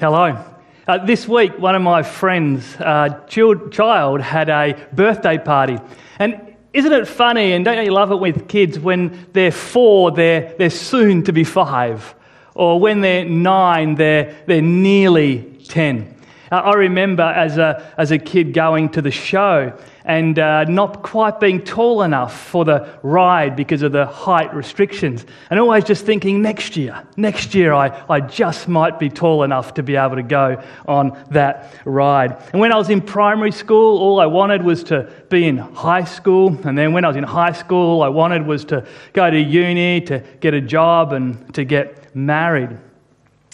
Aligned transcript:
Hello. 0.00 0.44
Uh, 0.86 1.04
this 1.04 1.26
week, 1.26 1.58
one 1.58 1.74
of 1.74 1.82
my 1.82 2.04
friends' 2.04 2.76
uh, 2.76 3.20
child 3.26 4.20
had 4.20 4.48
a 4.48 4.76
birthday 4.92 5.38
party. 5.38 5.76
And 6.20 6.54
isn't 6.72 6.92
it 6.92 7.08
funny, 7.08 7.52
and 7.52 7.64
don't 7.64 7.84
you 7.84 7.90
love 7.90 8.12
it 8.12 8.20
with 8.20 8.46
kids, 8.46 8.78
when 8.78 9.26
they're 9.32 9.50
four, 9.50 10.12
they're, 10.12 10.54
they're 10.56 10.70
soon 10.70 11.24
to 11.24 11.32
be 11.32 11.42
five. 11.42 12.14
Or 12.54 12.78
when 12.78 13.00
they're 13.00 13.24
nine, 13.24 13.96
they're, 13.96 14.36
they're 14.46 14.62
nearly 14.62 15.58
ten. 15.66 16.14
I 16.50 16.74
remember 16.74 17.22
as 17.22 17.58
a, 17.58 17.92
as 17.98 18.10
a 18.10 18.18
kid 18.18 18.54
going 18.54 18.88
to 18.90 19.02
the 19.02 19.10
show 19.10 19.76
and 20.04 20.38
uh, 20.38 20.64
not 20.64 21.02
quite 21.02 21.38
being 21.38 21.62
tall 21.62 22.02
enough 22.02 22.46
for 22.46 22.64
the 22.64 22.98
ride 23.02 23.54
because 23.54 23.82
of 23.82 23.92
the 23.92 24.06
height 24.06 24.54
restrictions. 24.54 25.26
And 25.50 25.60
always 25.60 25.84
just 25.84 26.06
thinking, 26.06 26.40
next 26.40 26.76
year, 26.78 27.06
next 27.18 27.54
year, 27.54 27.74
I, 27.74 28.02
I 28.08 28.20
just 28.20 28.68
might 28.68 28.98
be 28.98 29.10
tall 29.10 29.42
enough 29.42 29.74
to 29.74 29.82
be 29.82 29.96
able 29.96 30.16
to 30.16 30.22
go 30.22 30.62
on 30.86 31.22
that 31.30 31.74
ride. 31.84 32.42
And 32.52 32.60
when 32.60 32.72
I 32.72 32.76
was 32.76 32.88
in 32.88 33.02
primary 33.02 33.52
school, 33.52 33.98
all 33.98 34.18
I 34.18 34.26
wanted 34.26 34.62
was 34.62 34.82
to 34.84 35.12
be 35.28 35.46
in 35.46 35.58
high 35.58 36.04
school. 36.04 36.58
And 36.66 36.76
then 36.76 36.94
when 36.94 37.04
I 37.04 37.08
was 37.08 37.16
in 37.16 37.24
high 37.24 37.52
school, 37.52 37.96
all 37.96 38.02
I 38.02 38.08
wanted 38.08 38.46
was 38.46 38.64
to 38.66 38.86
go 39.12 39.30
to 39.30 39.38
uni, 39.38 40.00
to 40.02 40.24
get 40.40 40.54
a 40.54 40.62
job, 40.62 41.12
and 41.12 41.54
to 41.54 41.64
get 41.64 42.16
married. 42.16 42.78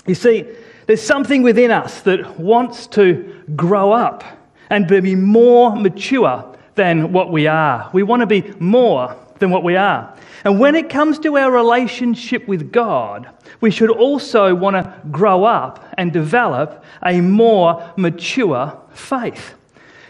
You 0.06 0.14
see, 0.14 0.46
there's 0.86 1.02
something 1.02 1.42
within 1.42 1.70
us 1.70 2.02
that 2.02 2.38
wants 2.38 2.86
to 2.88 3.42
grow 3.56 3.92
up 3.92 4.24
and 4.70 4.86
be 4.86 5.14
more 5.14 5.74
mature 5.74 6.56
than 6.74 7.12
what 7.12 7.30
we 7.30 7.46
are. 7.46 7.90
We 7.92 8.02
want 8.02 8.20
to 8.20 8.26
be 8.26 8.42
more 8.58 9.16
than 9.38 9.50
what 9.50 9.62
we 9.62 9.76
are. 9.76 10.14
And 10.44 10.60
when 10.60 10.74
it 10.74 10.90
comes 10.90 11.18
to 11.20 11.38
our 11.38 11.50
relationship 11.50 12.46
with 12.46 12.70
God, 12.70 13.28
we 13.60 13.70
should 13.70 13.90
also 13.90 14.54
want 14.54 14.76
to 14.76 14.94
grow 15.10 15.44
up 15.44 15.84
and 15.96 16.12
develop 16.12 16.84
a 17.02 17.20
more 17.20 17.92
mature 17.96 18.78
faith. 18.92 19.54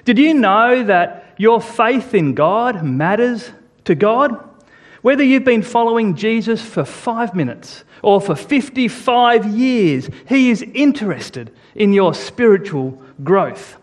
Did 0.05 0.19
you 0.19 0.35
know 0.35 0.83
that 0.85 1.35
your 1.37 1.61
faith 1.61 2.15
in 2.15 2.35
God 2.35 2.83
matters 2.83 3.51
to 3.85 3.95
God? 3.95 4.51
Whether 5.05 5.23
you've 5.23 5.45
been 5.45 5.61
following 5.61 6.17
Jesus 6.17 6.63
for 6.63 6.83
five 6.83 7.35
minutes 7.35 7.85
or 8.01 8.23
for 8.23 8.35
55 8.35 9.45
years, 9.45 10.09
He 10.27 10.49
is 10.49 10.63
interested 10.63 11.55
in 11.75 11.93
your 11.93 12.15
spiritual 12.15 13.03
growth. 13.23 13.77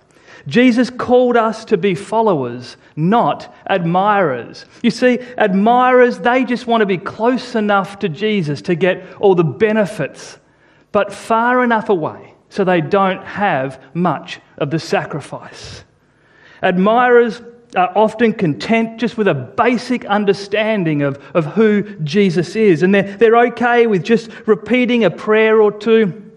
Jesus 0.48 0.90
called 0.90 1.38
us 1.38 1.64
to 1.66 1.78
be 1.78 1.94
followers, 1.94 2.76
not 2.96 3.54
admirers. 3.68 4.66
You 4.82 4.90
see, 4.90 5.20
admirers, 5.38 6.18
they 6.18 6.44
just 6.44 6.66
want 6.66 6.82
to 6.82 6.88
be 6.88 6.98
close 6.98 7.54
enough 7.54 8.00
to 8.00 8.10
Jesus 8.10 8.60
to 8.64 8.74
get 8.74 9.06
all 9.20 9.36
the 9.36 9.44
benefits, 9.44 10.40
but 10.92 11.14
far 11.14 11.64
enough 11.64 11.90
away 11.90 12.34
so 12.50 12.64
they 12.64 12.82
don't 12.82 13.24
have 13.24 13.80
much 13.94 14.40
of 14.58 14.72
the 14.72 14.80
sacrifice. 14.80 15.84
Admirers 16.64 17.44
are 17.76 17.92
often 17.96 18.34
content 18.34 19.00
just 19.00 19.18
with 19.18 19.28
a 19.28 19.34
basic 19.34 20.06
understanding 20.06 21.02
of, 21.02 21.24
of 21.34 21.46
who 21.46 21.84
Jesus 22.00 22.56
is, 22.56 22.84
and 22.84 22.94
they're, 22.94 23.18
they're 23.18 23.38
okay 23.48 23.88
with 23.88 24.04
just 24.04 24.30
repeating 24.46 25.04
a 25.04 25.12
prayer 25.12 25.62
or 25.62 25.72
two 25.72 26.32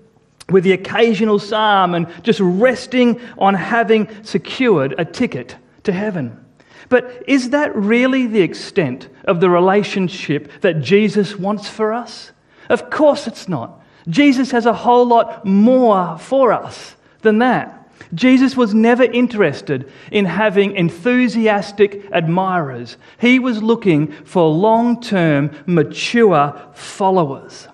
with 0.51 0.65
the 0.65 0.73
occasional 0.73 1.39
psalm 1.39 1.95
and 1.95 2.07
just 2.23 2.41
resting 2.41 3.21
on 3.39 3.55
having 3.55 4.09
secured 4.25 4.95
a 4.99 5.05
ticket 5.05 5.57
to 5.85 5.93
heaven. 5.93 6.45
But 6.89 7.25
is 7.27 7.51
that 7.51 7.75
really 7.75 8.27
the 8.27 8.43
extent 8.43 9.09
of 9.25 9.41
the 9.41 9.49
relationship 9.49 10.61
that 10.61 10.81
Jesus 10.81 11.37
wants 11.37 11.69
for 11.69 11.93
us? 11.93 12.33
Of 12.69 12.91
course 12.91 13.27
it's 13.27 13.49
not. 13.49 13.81
Jesus 14.09 14.51
has 14.51 14.67
a 14.67 14.73
whole 14.73 15.07
lot 15.07 15.47
more 15.47 16.19
for 16.19 16.53
us 16.53 16.95
than 17.23 17.39
that. 17.39 17.84
Jesus 18.13 18.57
was 18.57 18.75
never 18.75 19.05
interested 19.05 19.91
in 20.11 20.25
having 20.25 20.77
enthusiastic 20.77 22.09
admirers. 22.13 22.97
He 23.19 23.39
was 23.39 23.63
looking 23.63 24.13
for 24.25 24.49
long 24.49 25.01
term, 25.01 25.51
mature 25.67 26.61
followers. 26.75 27.69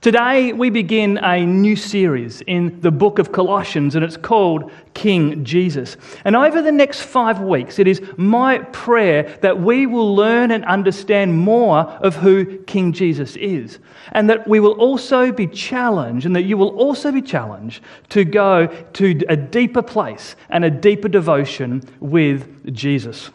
Today, 0.00 0.52
we 0.52 0.70
begin 0.70 1.18
a 1.18 1.44
new 1.44 1.74
series 1.74 2.40
in 2.42 2.80
the 2.82 2.90
book 2.90 3.18
of 3.18 3.32
Colossians, 3.32 3.96
and 3.96 4.04
it's 4.04 4.16
called 4.16 4.70
King 4.94 5.44
Jesus. 5.44 5.96
And 6.24 6.36
over 6.36 6.62
the 6.62 6.70
next 6.70 7.00
five 7.00 7.40
weeks, 7.40 7.80
it 7.80 7.88
is 7.88 8.00
my 8.16 8.58
prayer 8.70 9.36
that 9.42 9.60
we 9.60 9.86
will 9.86 10.14
learn 10.14 10.52
and 10.52 10.64
understand 10.66 11.36
more 11.36 11.78
of 11.78 12.14
who 12.14 12.58
King 12.58 12.92
Jesus 12.92 13.34
is, 13.34 13.80
and 14.12 14.30
that 14.30 14.46
we 14.46 14.60
will 14.60 14.74
also 14.74 15.32
be 15.32 15.48
challenged, 15.48 16.26
and 16.26 16.36
that 16.36 16.44
you 16.44 16.56
will 16.56 16.76
also 16.76 17.10
be 17.10 17.22
challenged 17.22 17.82
to 18.10 18.24
go 18.24 18.68
to 18.92 19.20
a 19.28 19.36
deeper 19.36 19.82
place 19.82 20.36
and 20.48 20.64
a 20.64 20.70
deeper 20.70 21.08
devotion 21.08 21.82
with 21.98 22.72
Jesus. 22.72 23.30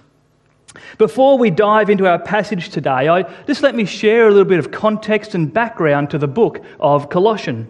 Before 0.97 1.37
we 1.37 1.49
dive 1.49 1.89
into 1.89 2.07
our 2.07 2.19
passage 2.19 2.69
today, 2.69 3.07
I, 3.07 3.23
just 3.45 3.61
let 3.61 3.75
me 3.75 3.85
share 3.85 4.27
a 4.27 4.31
little 4.31 4.45
bit 4.45 4.59
of 4.59 4.71
context 4.71 5.35
and 5.35 5.53
background 5.53 6.09
to 6.11 6.17
the 6.17 6.27
book 6.27 6.63
of 6.79 7.09
Colossians. 7.09 7.67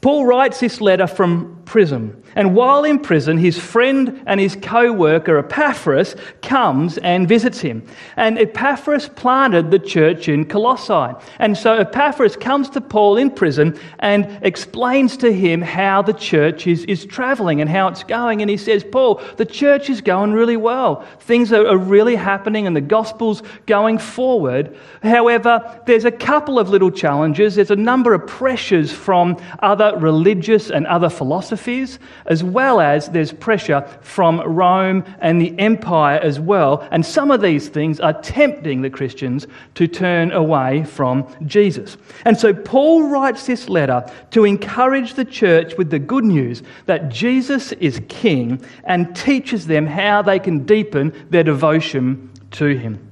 Paul 0.00 0.26
writes 0.26 0.60
this 0.60 0.80
letter 0.80 1.06
from 1.06 1.58
prison. 1.64 2.22
And 2.34 2.54
while 2.54 2.84
in 2.84 3.00
prison, 3.00 3.36
his 3.36 3.58
friend 3.58 4.22
and 4.26 4.38
his 4.38 4.56
co 4.56 4.92
worker 4.92 5.38
Epaphras 5.38 6.14
comes 6.40 6.98
and 6.98 7.28
visits 7.28 7.60
him. 7.60 7.84
And 8.16 8.38
Epaphras 8.38 9.08
planted 9.08 9.70
the 9.70 9.78
church 9.78 10.28
in 10.28 10.44
Colossae. 10.44 11.14
And 11.40 11.58
so 11.58 11.74
Epaphras 11.74 12.36
comes 12.36 12.70
to 12.70 12.80
Paul 12.80 13.16
in 13.16 13.30
prison 13.30 13.78
and 13.98 14.38
explains 14.42 15.16
to 15.18 15.32
him 15.32 15.60
how 15.60 16.00
the 16.00 16.12
church 16.12 16.66
is, 16.66 16.84
is 16.84 17.04
traveling 17.04 17.60
and 17.60 17.68
how 17.68 17.88
it's 17.88 18.04
going. 18.04 18.40
And 18.40 18.48
he 18.48 18.56
says, 18.56 18.84
Paul, 18.84 19.20
the 19.36 19.46
church 19.46 19.90
is 19.90 20.00
going 20.00 20.32
really 20.32 20.56
well. 20.56 21.04
Things 21.20 21.52
are, 21.52 21.66
are 21.66 21.78
really 21.78 22.14
happening 22.14 22.66
and 22.66 22.76
the 22.76 22.80
gospel's 22.80 23.42
going 23.66 23.98
forward. 23.98 24.76
However, 25.02 25.82
there's 25.86 26.04
a 26.04 26.12
couple 26.12 26.58
of 26.58 26.70
little 26.70 26.90
challenges. 26.90 27.56
There's 27.56 27.72
a 27.72 27.76
number 27.76 28.14
of 28.14 28.26
pressures 28.26 28.92
from 28.92 29.36
other 29.58 29.87
religious 29.96 30.70
and 30.70 30.86
other 30.86 31.08
philosophies 31.08 31.98
as 32.26 32.44
well 32.44 32.80
as 32.80 33.08
there's 33.08 33.32
pressure 33.32 33.86
from 34.00 34.40
Rome 34.40 35.04
and 35.20 35.40
the 35.40 35.58
empire 35.58 36.18
as 36.18 36.38
well. 36.38 36.86
And 36.90 37.04
some 37.04 37.30
of 37.30 37.40
these 37.40 37.68
things 37.68 38.00
are 38.00 38.12
tempting 38.22 38.82
the 38.82 38.90
Christians 38.90 39.46
to 39.74 39.86
turn 39.86 40.32
away 40.32 40.84
from 40.84 41.26
Jesus. 41.46 41.96
And 42.24 42.38
so 42.38 42.52
Paul 42.52 43.08
writes 43.08 43.46
this 43.46 43.68
letter 43.68 44.04
to 44.30 44.44
encourage 44.44 45.14
the 45.14 45.24
church 45.24 45.76
with 45.76 45.90
the 45.90 45.98
good 45.98 46.24
news 46.24 46.62
that 46.86 47.08
Jesus 47.08 47.72
is 47.72 48.00
king 48.08 48.62
and 48.84 49.14
teaches 49.16 49.66
them 49.66 49.86
how 49.86 50.22
they 50.22 50.38
can 50.38 50.64
deepen 50.64 51.12
their 51.30 51.44
devotion 51.44 52.30
to 52.52 52.76
him. 52.76 53.04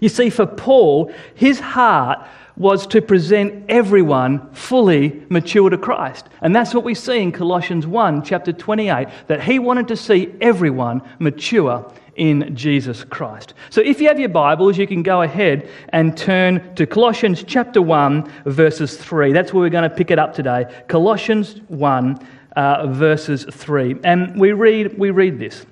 You 0.00 0.08
see, 0.08 0.30
for 0.30 0.46
Paul, 0.46 1.12
his 1.34 1.60
heart 1.60 2.26
was 2.56 2.86
to 2.88 3.00
present 3.00 3.64
everyone 3.68 4.52
fully 4.52 5.22
mature 5.28 5.70
to 5.70 5.78
Christ. 5.78 6.28
And 6.40 6.54
that's 6.54 6.74
what 6.74 6.84
we 6.84 6.94
see 6.94 7.20
in 7.20 7.32
Colossians 7.32 7.86
1, 7.86 8.24
chapter 8.24 8.52
28, 8.52 9.08
that 9.26 9.42
he 9.42 9.58
wanted 9.58 9.88
to 9.88 9.96
see 9.96 10.34
everyone 10.40 11.02
mature 11.18 11.90
in 12.16 12.54
Jesus 12.54 13.04
Christ. 13.04 13.54
So 13.70 13.80
if 13.80 14.00
you 14.00 14.08
have 14.08 14.20
your 14.20 14.28
Bibles, 14.28 14.76
you 14.76 14.86
can 14.86 15.02
go 15.02 15.22
ahead 15.22 15.70
and 15.90 16.16
turn 16.16 16.74
to 16.74 16.86
Colossians 16.86 17.42
chapter 17.46 17.80
1, 17.80 18.30
verses 18.44 18.96
3. 18.96 19.32
That's 19.32 19.52
where 19.52 19.62
we're 19.62 19.70
going 19.70 19.88
to 19.88 19.96
pick 19.96 20.10
it 20.10 20.18
up 20.18 20.34
today. 20.34 20.66
Colossians 20.88 21.60
1, 21.68 22.26
uh, 22.56 22.86
verses 22.88 23.46
3. 23.50 23.96
And 24.04 24.38
we 24.38 24.52
read, 24.52 24.98
we 24.98 25.10
read 25.10 25.38
this. 25.38 25.64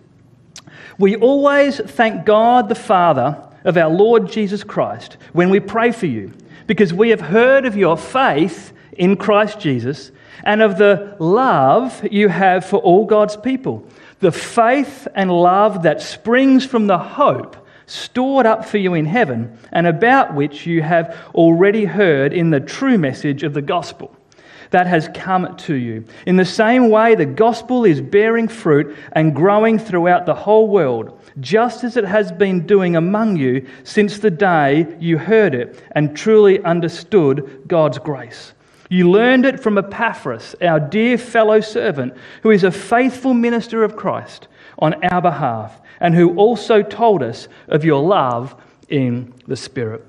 We 0.99 1.17
always 1.17 1.79
thank 1.79 2.25
God 2.25 2.69
the 2.69 2.75
Father 2.75 3.47
of 3.65 3.77
our 3.77 3.91
Lord 3.91 4.31
Jesus 4.31 4.65
Christ 4.65 5.19
when 5.33 5.51
we 5.51 5.61
pray 5.61 5.93
for 5.93 6.07
you 6.07 6.33
because 6.67 6.93
we 6.93 7.11
have 7.11 7.21
heard 7.21 7.65
of 7.67 7.77
your 7.77 7.97
faith 7.97 8.73
in 8.93 9.17
Christ 9.17 9.61
Jesus 9.61 10.13
and 10.45 10.63
of 10.63 10.79
the 10.79 11.17
love 11.19 12.07
you 12.11 12.29
have 12.29 12.65
for 12.65 12.79
all 12.79 13.05
God's 13.07 13.37
people, 13.37 13.87
the 14.21 14.33
faith 14.33 15.07
and 15.15 15.31
love 15.31 15.83
that 15.83 16.01
springs 16.01 16.65
from 16.65 16.87
the 16.87 16.99
hope 16.99 17.57
stored 17.87 18.47
up 18.47 18.65
for 18.65 18.79
you 18.79 18.95
in 18.95 19.05
heaven, 19.05 19.59
and 19.73 19.85
about 19.85 20.33
which 20.33 20.65
you 20.65 20.81
have 20.81 21.17
already 21.35 21.85
heard 21.85 22.33
in 22.33 22.51
the 22.51 22.61
true 22.61 22.97
message 22.97 23.43
of 23.43 23.53
the 23.53 23.63
gospel 23.63 24.17
that 24.71 24.87
has 24.87 25.09
come 25.15 25.57
to 25.57 25.75
you. 25.75 26.05
In 26.27 26.37
the 26.37 26.45
same 26.45 26.91
way, 26.91 27.15
the 27.15 27.27
gospel 27.27 27.85
is 27.85 28.01
bearing 28.01 28.49
fruit 28.49 28.97
and 29.13 29.35
growing 29.35 29.79
throughout 29.79 30.27
the 30.27 30.35
whole 30.35 30.69
world, 30.69 31.21
just 31.41 31.85
as 31.85 31.97
it 31.97 32.05
has 32.05 32.33
been 32.33 32.67
doing 32.67 32.97
among 32.97 33.37
you 33.37 33.67
since 33.85 34.19
the 34.19 34.31
day 34.31 34.87
you 35.01 35.19
heard 35.19 35.55
it 35.55 35.83
and 35.93 36.17
truly 36.17 36.63
understood 36.65 37.65
God's 37.67 37.99
grace. 37.99 38.53
You 38.89 39.09
learned 39.11 39.47
it 39.47 39.61
from 39.61 39.79
Epaphras, 39.79 40.57
our 40.61 40.81
dear 40.81 41.17
fellow 41.17 41.61
servant, 41.61 42.15
who 42.43 42.51
is 42.51 42.65
a 42.65 42.73
faithful 42.73 43.35
minister 43.35 43.85
of 43.85 43.95
Christ 43.95 44.49
on 44.81 45.05
our 45.05 45.23
behalf, 45.23 45.81
and 46.01 46.15
who 46.15 46.35
also 46.37 46.83
told 46.83 47.23
us 47.23 47.47
of 47.69 47.85
your 47.85 48.03
love 48.03 48.57
in 48.89 49.33
the 49.47 49.57
Spirit. 49.57 50.05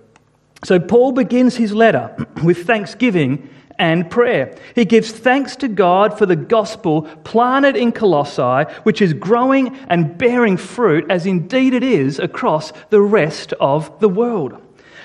So, 0.63 0.79
Paul 0.79 1.11
begins 1.11 1.55
his 1.55 1.73
letter 1.73 2.15
with 2.43 2.65
thanksgiving 2.65 3.49
and 3.77 4.09
prayer. 4.09 4.55
He 4.75 4.85
gives 4.85 5.11
thanks 5.11 5.55
to 5.57 5.67
God 5.67 6.17
for 6.17 6.25
the 6.25 6.35
gospel 6.35 7.03
planted 7.23 7.75
in 7.75 7.91
Colossae, 7.91 8.71
which 8.83 9.01
is 9.01 9.13
growing 9.13 9.75
and 9.87 10.17
bearing 10.17 10.57
fruit, 10.57 11.05
as 11.09 11.25
indeed 11.25 11.73
it 11.73 11.83
is 11.83 12.19
across 12.19 12.73
the 12.89 13.01
rest 13.01 13.53
of 13.53 13.99
the 13.99 14.09
world. 14.09 14.61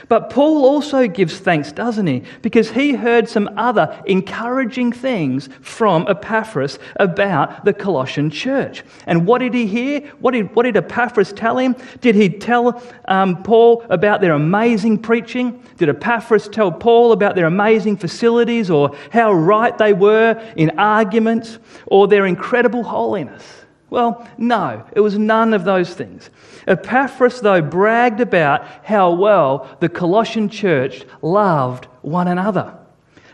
But 0.08 0.30
Paul 0.30 0.64
also 0.64 1.08
gives 1.08 1.38
thanks, 1.38 1.72
doesn't 1.72 2.06
he? 2.06 2.22
Because 2.40 2.70
he 2.70 2.94
heard 2.94 3.28
some 3.28 3.50
other 3.56 4.00
encouraging 4.06 4.92
things 4.92 5.48
from 5.60 6.06
Epaphras 6.08 6.78
about 6.96 7.64
the 7.64 7.72
Colossian 7.72 8.30
church. 8.30 8.84
And 9.06 9.26
what 9.26 9.38
did 9.38 9.52
he 9.52 9.66
hear? 9.66 10.00
What 10.20 10.30
did, 10.32 10.54
what 10.54 10.62
did 10.62 10.76
Epaphras 10.76 11.32
tell 11.32 11.58
him? 11.58 11.74
Did 12.00 12.14
he 12.14 12.28
tell 12.28 12.80
um, 13.08 13.42
Paul 13.42 13.84
about 13.90 14.20
their 14.20 14.32
amazing 14.32 14.98
preaching? 14.98 15.60
Did 15.76 15.88
Epaphras 15.88 16.48
tell 16.48 16.70
Paul 16.70 17.10
about 17.10 17.34
their 17.34 17.46
amazing 17.46 17.96
facilities 17.96 18.70
or 18.70 18.96
how 19.10 19.32
right 19.32 19.76
they 19.76 19.92
were 19.92 20.40
in 20.56 20.78
arguments 20.78 21.58
or 21.86 22.06
their 22.06 22.26
incredible 22.26 22.84
holiness? 22.84 23.65
Well, 23.88 24.28
no, 24.36 24.84
it 24.92 25.00
was 25.00 25.16
none 25.16 25.54
of 25.54 25.64
those 25.64 25.94
things. 25.94 26.28
Epaphras, 26.66 27.40
though, 27.40 27.62
bragged 27.62 28.20
about 28.20 28.66
how 28.84 29.12
well 29.12 29.68
the 29.80 29.88
Colossian 29.88 30.48
church 30.48 31.04
loved 31.22 31.84
one 32.02 32.26
another. 32.26 32.76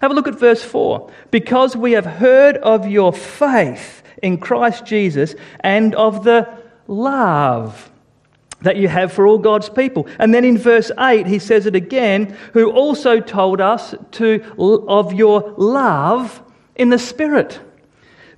Have 0.02 0.10
a 0.10 0.14
look 0.14 0.28
at 0.28 0.38
verse 0.38 0.62
4. 0.62 1.10
Because 1.30 1.76
we 1.76 1.92
have 1.92 2.04
heard 2.04 2.58
of 2.58 2.86
your 2.86 3.12
faith 3.12 4.02
in 4.22 4.36
Christ 4.36 4.84
Jesus 4.84 5.34
and 5.60 5.94
of 5.94 6.24
the 6.24 6.48
love 6.86 7.90
that 8.60 8.76
you 8.76 8.88
have 8.88 9.12
for 9.12 9.26
all 9.26 9.38
God's 9.38 9.68
people. 9.68 10.06
And 10.18 10.34
then 10.34 10.44
in 10.44 10.58
verse 10.58 10.90
8, 10.98 11.26
he 11.26 11.38
says 11.38 11.66
it 11.66 11.74
again, 11.74 12.36
who 12.52 12.70
also 12.70 13.20
told 13.20 13.60
us 13.60 13.94
to, 14.12 14.54
of 14.88 15.12
your 15.12 15.54
love 15.56 16.42
in 16.76 16.90
the 16.90 16.98
Spirit. 16.98 17.60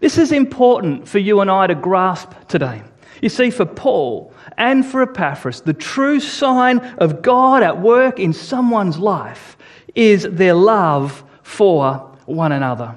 This 0.04 0.18
is 0.18 0.32
important 0.32 1.08
for 1.08 1.18
you 1.18 1.40
and 1.40 1.50
I 1.50 1.66
to 1.66 1.74
grasp 1.74 2.30
today. 2.46 2.82
You 3.22 3.30
see, 3.30 3.48
for 3.48 3.64
Paul 3.64 4.34
and 4.58 4.84
for 4.84 5.00
Epaphras, 5.00 5.62
the 5.62 5.72
true 5.72 6.20
sign 6.20 6.80
of 6.98 7.22
God 7.22 7.62
at 7.62 7.80
work 7.80 8.20
in 8.20 8.34
someone's 8.34 8.98
life 8.98 9.56
is 9.94 10.24
their 10.30 10.52
love 10.52 11.24
for 11.42 12.00
one 12.26 12.52
another. 12.52 12.94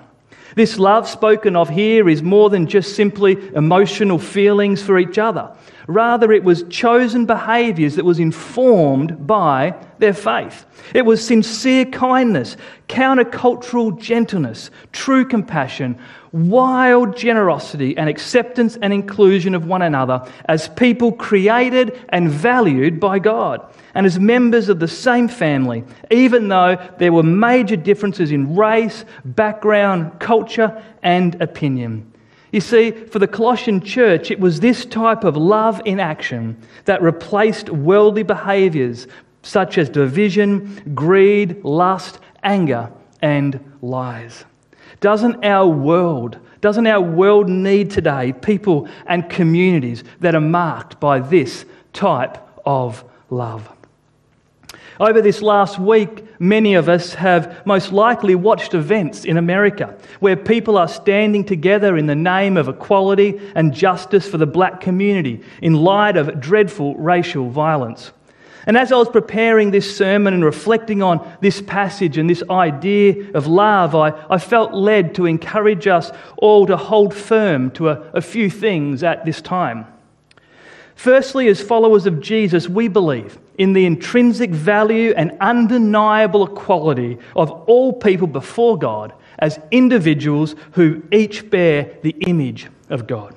This 0.55 0.77
love 0.77 1.07
spoken 1.07 1.55
of 1.55 1.69
here 1.69 2.09
is 2.09 2.21
more 2.21 2.49
than 2.49 2.67
just 2.67 2.97
simply 2.97 3.37
emotional 3.55 4.19
feelings 4.19 4.83
for 4.83 4.99
each 4.99 5.17
other. 5.17 5.55
Rather, 5.87 6.33
it 6.33 6.43
was 6.43 6.63
chosen 6.63 7.25
behaviours 7.25 7.95
that 7.95 8.03
was 8.03 8.19
informed 8.19 9.25
by 9.25 9.73
their 9.99 10.13
faith. 10.13 10.65
It 10.93 11.05
was 11.05 11.25
sincere 11.25 11.85
kindness, 11.85 12.57
countercultural 12.89 13.97
gentleness, 13.97 14.69
true 14.91 15.23
compassion, 15.25 15.97
wild 16.33 17.15
generosity, 17.15 17.97
and 17.97 18.09
acceptance 18.09 18.77
and 18.81 18.91
inclusion 18.91 19.55
of 19.55 19.65
one 19.65 19.81
another 19.81 20.29
as 20.45 20.67
people 20.67 21.13
created 21.13 21.97
and 22.09 22.29
valued 22.29 22.99
by 22.99 23.19
God 23.19 23.65
and 23.95 24.05
as 24.05 24.19
members 24.19 24.67
of 24.67 24.79
the 24.79 24.89
same 24.89 25.29
family, 25.29 25.85
even 26.11 26.49
though 26.49 26.77
there 26.97 27.13
were 27.13 27.23
major 27.23 27.77
differences 27.77 28.31
in 28.31 28.57
race, 28.57 29.05
background, 29.23 30.19
culture, 30.19 30.83
and 31.01 31.41
opinion. 31.41 32.11
You 32.51 32.61
see, 32.61 32.91
for 32.91 33.19
the 33.19 33.27
Colossian 33.27 33.81
church, 33.81 34.31
it 34.31 34.39
was 34.39 34.59
this 34.59 34.85
type 34.85 35.23
of 35.23 35.35
love 35.35 35.81
in 35.85 35.99
action 35.99 36.57
that 36.85 37.01
replaced 37.01 37.69
worldly 37.69 38.23
behaviors 38.23 39.07
such 39.43 39.77
as 39.77 39.89
division, 39.89 40.93
greed, 40.95 41.63
lust, 41.63 42.19
anger, 42.43 42.89
and 43.21 43.59
lies. 43.81 44.45
Doesn't 44.99 45.43
our 45.43 45.67
world, 45.67 46.39
doesn't 46.61 46.87
our 46.87 47.01
world 47.01 47.49
need 47.49 47.91
today 47.91 48.33
people 48.33 48.87
and 49.05 49.29
communities 49.29 50.03
that 50.19 50.35
are 50.35 50.41
marked 50.41 50.99
by 50.99 51.19
this 51.19 51.65
type 51.93 52.37
of 52.65 53.03
love? 53.29 53.69
Over 54.99 55.21
this 55.21 55.41
last 55.41 55.77
week, 55.77 56.25
many 56.39 56.73
of 56.73 56.89
us 56.89 57.13
have 57.13 57.65
most 57.65 57.91
likely 57.91 58.33
watched 58.35 58.73
events 58.73 59.25
in 59.25 59.37
America 59.37 59.95
where 60.19 60.35
people 60.35 60.77
are 60.77 60.87
standing 60.87 61.43
together 61.43 61.97
in 61.97 62.07
the 62.07 62.15
name 62.15 62.57
of 62.57 62.67
equality 62.67 63.39
and 63.55 63.73
justice 63.73 64.27
for 64.27 64.37
the 64.37 64.47
black 64.47 64.81
community 64.81 65.43
in 65.61 65.73
light 65.73 66.17
of 66.17 66.39
dreadful 66.39 66.95
racial 66.95 67.49
violence. 67.49 68.11
And 68.65 68.75
as 68.75 68.91
I 68.91 68.97
was 68.97 69.07
preparing 69.07 69.71
this 69.71 69.95
sermon 69.95 70.33
and 70.33 70.43
reflecting 70.43 71.01
on 71.01 71.25
this 71.39 71.61
passage 71.61 72.17
and 72.17 72.29
this 72.29 72.43
idea 72.49 73.31
of 73.33 73.47
love, 73.47 73.95
I, 73.95 74.09
I 74.29 74.39
felt 74.39 74.73
led 74.73 75.15
to 75.15 75.25
encourage 75.25 75.87
us 75.87 76.11
all 76.37 76.65
to 76.65 76.75
hold 76.75 77.13
firm 77.13 77.71
to 77.71 77.89
a, 77.89 78.01
a 78.13 78.21
few 78.21 78.49
things 78.49 79.03
at 79.03 79.23
this 79.23 79.41
time. 79.41 79.85
Firstly, 80.95 81.47
as 81.47 81.61
followers 81.61 82.07
of 82.07 82.19
Jesus, 82.19 82.67
we 82.67 82.89
believe 82.89 83.37
in 83.57 83.73
the 83.73 83.85
intrinsic 83.85 84.51
value 84.51 85.13
and 85.17 85.35
undeniable 85.41 86.45
equality 86.45 87.17
of 87.35 87.51
all 87.51 87.93
people 87.93 88.27
before 88.27 88.77
God 88.77 89.13
as 89.39 89.59
individuals 89.71 90.55
who 90.71 91.03
each 91.11 91.49
bear 91.49 91.97
the 92.03 92.15
image 92.21 92.67
of 92.89 93.07
God. 93.07 93.35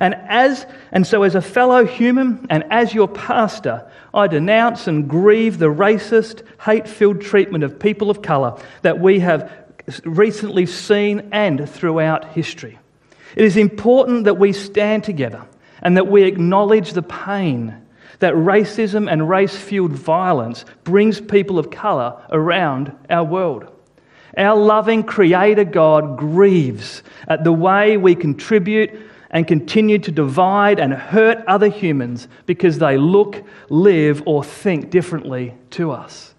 And 0.00 0.14
as 0.14 0.66
and 0.90 1.06
so 1.06 1.22
as 1.22 1.34
a 1.34 1.42
fellow 1.42 1.84
human 1.84 2.46
and 2.50 2.64
as 2.70 2.92
your 2.92 3.08
pastor, 3.08 3.88
I 4.12 4.26
denounce 4.26 4.86
and 4.86 5.08
grieve 5.08 5.58
the 5.58 5.66
racist, 5.66 6.42
hate-filled 6.60 7.20
treatment 7.20 7.64
of 7.64 7.78
people 7.78 8.10
of 8.10 8.20
color 8.20 8.58
that 8.82 8.98
we 8.98 9.20
have 9.20 9.50
recently 10.04 10.66
seen 10.66 11.28
and 11.32 11.68
throughout 11.68 12.32
history. 12.32 12.78
It 13.36 13.44
is 13.44 13.56
important 13.56 14.24
that 14.24 14.38
we 14.38 14.52
stand 14.52 15.04
together 15.04 15.44
and 15.80 15.96
that 15.96 16.06
we 16.06 16.24
acknowledge 16.24 16.92
the 16.92 17.02
pain 17.02 17.81
that 18.22 18.34
racism 18.34 19.10
and 19.10 19.28
race 19.28 19.56
fueled 19.56 19.92
violence 19.92 20.64
brings 20.84 21.20
people 21.20 21.58
of 21.58 21.70
colour 21.70 22.22
around 22.30 22.96
our 23.10 23.24
world. 23.24 23.66
Our 24.38 24.56
loving 24.56 25.02
Creator 25.02 25.64
God 25.64 26.16
grieves 26.16 27.02
at 27.28 27.44
the 27.44 27.52
way 27.52 27.96
we 27.96 28.14
contribute 28.14 28.98
and 29.32 29.46
continue 29.46 29.98
to 29.98 30.12
divide 30.12 30.78
and 30.78 30.92
hurt 30.92 31.44
other 31.48 31.68
humans 31.68 32.28
because 32.46 32.78
they 32.78 32.96
look, 32.96 33.42
live, 33.68 34.22
or 34.24 34.44
think 34.44 34.90
differently 34.90 35.54
to 35.70 35.90
us. 35.90 36.32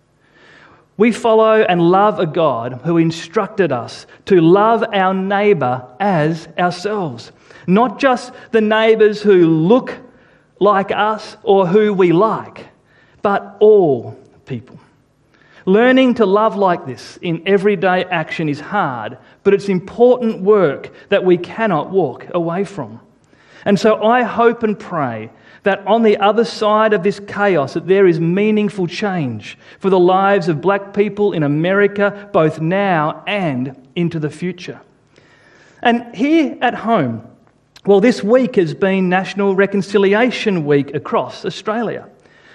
We 0.96 1.12
follow 1.12 1.64
and 1.64 1.82
love 1.82 2.18
a 2.20 2.28
God 2.28 2.82
who 2.86 2.98
instructed 2.98 3.72
us 3.72 4.06
to 4.26 4.40
love 4.40 4.86
our 4.94 5.14
neighbour 5.14 5.86
as 6.00 6.48
ourselves, 6.58 7.32
not 7.68 8.00
just 8.00 8.32
the 8.52 8.62
neighbours 8.62 9.22
who 9.22 9.48
look 9.48 9.98
like 10.60 10.92
us 10.92 11.38
or 11.44 11.68
who 11.68 11.94
we 11.94 12.12
like, 12.12 12.68
but 13.22 13.58
all 13.60 14.18
people. 14.46 14.80
Learning 15.66 16.14
to 16.16 16.26
love 16.26 16.58
like 16.58 16.86
this 16.86 17.18
in 17.22 17.42
everyday 17.46 18.04
action 18.06 18.50
is 18.50 18.60
hard, 18.60 19.18
but 19.44 19.54
it's 19.54 19.70
important 19.70 20.42
work 20.42 20.92
that 21.10 21.24
we 21.24 21.38
cannot 21.38 21.90
walk 21.90 22.28
away 22.34 22.66
from. 22.66 23.00
And 23.66 23.80
so 23.80 24.04
I 24.04 24.24
hope 24.24 24.64
and 24.64 24.78
pray 24.78 25.30
that 25.64 25.86
on 25.88 26.04
the 26.04 26.18
other 26.18 26.44
side 26.44 26.92
of 26.92 27.04
this 27.04 27.22
chaos 27.22 27.74
that 27.76 27.88
there 27.88 28.06
is 28.06 28.20
meaningful 28.20 28.88
change 28.88 29.58
for 29.80 29.90
the 29.90 30.00
lives 30.00 30.50
of 30.50 30.60
black 30.60 30.94
people 30.94 31.32
in 31.32 31.44
America 31.44 32.30
both 32.34 32.60
now 32.60 33.24
and 33.26 33.88
into 33.96 34.20
the 34.20 34.30
future. 34.30 34.82
And 35.82 36.14
here 36.14 36.58
at 36.62 36.74
home, 36.74 37.26
well, 37.86 38.00
this 38.00 38.24
week 38.24 38.56
has 38.56 38.74
been 38.74 39.10
National 39.10 39.56
Reconciliation 39.56 40.66
Week 40.66 40.96
across 40.96 41.44
Australia. 41.44 42.08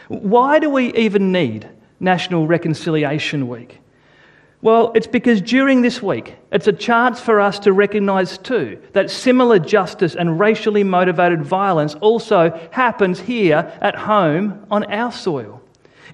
Why 0.08 0.58
do 0.58 0.70
we 0.70 0.94
even 0.94 1.32
need 1.32 1.68
National 2.00 2.46
Reconciliation 2.46 3.46
Week? 3.46 3.78
Well, 4.62 4.90
it's 4.94 5.06
because 5.06 5.42
during 5.42 5.82
this 5.82 6.02
week, 6.02 6.34
it's 6.50 6.66
a 6.66 6.72
chance 6.72 7.20
for 7.20 7.40
us 7.40 7.58
to 7.60 7.74
recognise 7.74 8.38
too 8.38 8.80
that 8.94 9.10
similar 9.10 9.58
justice 9.58 10.14
and 10.14 10.40
racially 10.40 10.82
motivated 10.82 11.42
violence 11.42 11.94
also 11.96 12.58
happens 12.72 13.20
here 13.20 13.70
at 13.82 13.96
home 13.96 14.66
on 14.70 14.84
our 14.84 15.12
soil. 15.12 15.60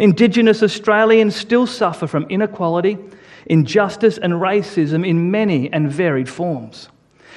Indigenous 0.00 0.61
Australians 0.61 1.37
still 1.37 1.68
suffer 1.68 2.09
from 2.09 2.25
inequality, 2.25 2.99
injustice, 3.47 4.18
and 4.18 4.35
racism 4.35 5.06
in 5.06 5.30
many 5.30 5.73
and 5.73 5.88
varied 5.88 6.28
forms. 6.28 6.88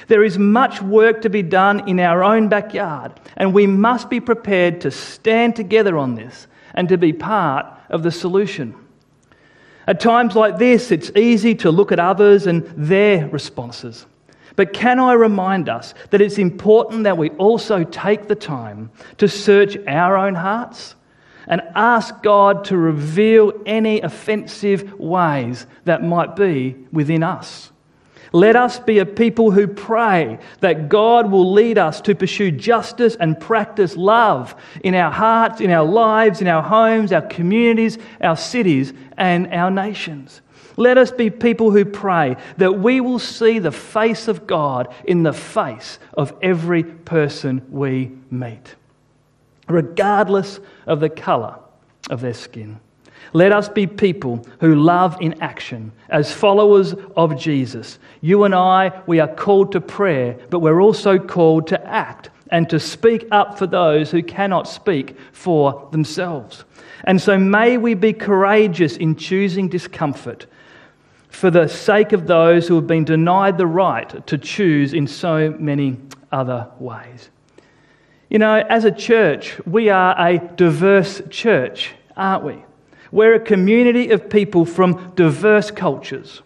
There 0.08 0.24
is 0.24 0.38
much 0.38 0.82
work 0.82 1.20
to 1.22 1.30
be 1.30 1.42
done 1.42 1.88
in 1.88 2.00
our 2.00 2.24
own 2.24 2.48
backyard, 2.48 3.12
and 3.36 3.52
we 3.52 3.66
must 3.66 4.10
be 4.10 4.20
prepared 4.20 4.80
to 4.80 4.90
stand 4.90 5.54
together 5.54 5.96
on 5.96 6.14
this 6.14 6.46
and 6.74 6.88
to 6.88 6.96
be 6.96 7.12
part 7.12 7.66
of 7.90 8.02
the 8.02 8.10
solution. 8.10 8.74
At 9.86 10.00
times 10.00 10.34
like 10.34 10.58
this, 10.58 10.90
it's 10.90 11.10
easy 11.14 11.54
to 11.56 11.70
look 11.70 11.92
at 11.92 12.00
others 12.00 12.46
and 12.46 12.66
their 12.76 13.28
responses. 13.28 14.06
But 14.56 14.72
can 14.72 14.98
I 14.98 15.12
remind 15.12 15.68
us 15.68 15.94
that 16.10 16.20
it's 16.20 16.38
important 16.38 17.04
that 17.04 17.16
we 17.16 17.30
also 17.30 17.84
take 17.84 18.28
the 18.28 18.34
time 18.34 18.90
to 19.18 19.28
search 19.28 19.76
our 19.86 20.16
own 20.16 20.34
hearts 20.34 20.94
and 21.46 21.62
ask 21.74 22.22
God 22.22 22.64
to 22.64 22.76
reveal 22.76 23.52
any 23.64 24.00
offensive 24.00 24.98
ways 24.98 25.66
that 25.84 26.02
might 26.02 26.34
be 26.34 26.76
within 26.92 27.22
us? 27.22 27.72
Let 28.32 28.56
us 28.56 28.78
be 28.78 28.98
a 28.98 29.06
people 29.06 29.50
who 29.50 29.66
pray 29.66 30.38
that 30.60 30.88
God 30.88 31.30
will 31.30 31.52
lead 31.52 31.78
us 31.78 32.00
to 32.02 32.14
pursue 32.14 32.50
justice 32.50 33.16
and 33.16 33.40
practice 33.40 33.96
love 33.96 34.54
in 34.84 34.94
our 34.94 35.10
hearts, 35.10 35.60
in 35.60 35.70
our 35.70 35.84
lives, 35.84 36.40
in 36.40 36.46
our 36.46 36.62
homes, 36.62 37.12
our 37.12 37.22
communities, 37.22 37.98
our 38.20 38.36
cities, 38.36 38.92
and 39.16 39.52
our 39.52 39.70
nations. 39.70 40.42
Let 40.76 40.96
us 40.96 41.10
be 41.10 41.30
people 41.30 41.70
who 41.70 41.84
pray 41.84 42.36
that 42.58 42.78
we 42.78 43.00
will 43.00 43.18
see 43.18 43.58
the 43.58 43.72
face 43.72 44.28
of 44.28 44.46
God 44.46 44.94
in 45.04 45.22
the 45.22 45.32
face 45.32 45.98
of 46.14 46.32
every 46.40 46.84
person 46.84 47.66
we 47.70 48.12
meet, 48.30 48.76
regardless 49.68 50.60
of 50.86 51.00
the 51.00 51.08
colour 51.08 51.58
of 52.10 52.20
their 52.20 52.34
skin. 52.34 52.78
Let 53.32 53.52
us 53.52 53.68
be 53.68 53.86
people 53.86 54.46
who 54.60 54.74
love 54.74 55.16
in 55.20 55.40
action 55.42 55.92
as 56.08 56.32
followers 56.32 56.94
of 57.16 57.38
Jesus. 57.38 57.98
You 58.20 58.44
and 58.44 58.54
I, 58.54 59.02
we 59.06 59.20
are 59.20 59.28
called 59.28 59.72
to 59.72 59.80
prayer, 59.80 60.38
but 60.50 60.60
we're 60.60 60.80
also 60.80 61.18
called 61.18 61.66
to 61.68 61.86
act 61.86 62.30
and 62.50 62.68
to 62.70 62.80
speak 62.80 63.26
up 63.30 63.58
for 63.58 63.66
those 63.66 64.10
who 64.10 64.22
cannot 64.22 64.66
speak 64.66 65.16
for 65.32 65.88
themselves. 65.92 66.64
And 67.04 67.20
so 67.20 67.38
may 67.38 67.76
we 67.76 67.94
be 67.94 68.12
courageous 68.12 68.96
in 68.96 69.16
choosing 69.16 69.68
discomfort 69.68 70.46
for 71.28 71.50
the 71.50 71.68
sake 71.68 72.12
of 72.12 72.26
those 72.26 72.66
who 72.66 72.74
have 72.76 72.86
been 72.86 73.04
denied 73.04 73.58
the 73.58 73.66
right 73.66 74.26
to 74.26 74.38
choose 74.38 74.94
in 74.94 75.06
so 75.06 75.54
many 75.58 75.98
other 76.32 76.68
ways. 76.78 77.30
You 78.30 78.38
know, 78.38 78.56
as 78.68 78.84
a 78.84 78.90
church, 78.90 79.58
we 79.66 79.88
are 79.88 80.14
a 80.18 80.38
diverse 80.38 81.22
church, 81.30 81.94
aren't 82.16 82.44
we? 82.44 82.64
We're 83.10 83.34
a 83.34 83.40
community 83.40 84.10
of 84.10 84.28
people 84.28 84.64
from 84.64 85.12
diverse 85.14 85.70
cultures. 85.70 86.42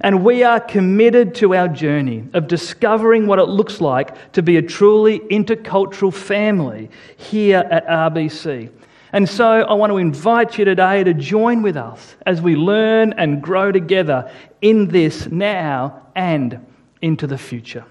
And 0.00 0.24
we 0.24 0.42
are 0.42 0.60
committed 0.60 1.34
to 1.36 1.54
our 1.54 1.68
journey 1.68 2.24
of 2.34 2.48
discovering 2.48 3.26
what 3.26 3.38
it 3.38 3.48
looks 3.48 3.80
like 3.80 4.32
to 4.32 4.42
be 4.42 4.56
a 4.58 4.62
truly 4.62 5.20
intercultural 5.20 6.12
family 6.12 6.90
here 7.16 7.66
at 7.70 7.86
RBC. 7.86 8.70
And 9.12 9.28
so 9.28 9.46
I 9.62 9.72
want 9.72 9.90
to 9.90 9.96
invite 9.96 10.58
you 10.58 10.64
today 10.66 11.02
to 11.02 11.14
join 11.14 11.62
with 11.62 11.76
us 11.76 12.16
as 12.26 12.42
we 12.42 12.56
learn 12.56 13.14
and 13.14 13.40
grow 13.40 13.72
together 13.72 14.30
in 14.60 14.88
this 14.88 15.28
now 15.28 16.02
and 16.14 16.66
into 17.00 17.26
the 17.26 17.38
future. 17.38 17.84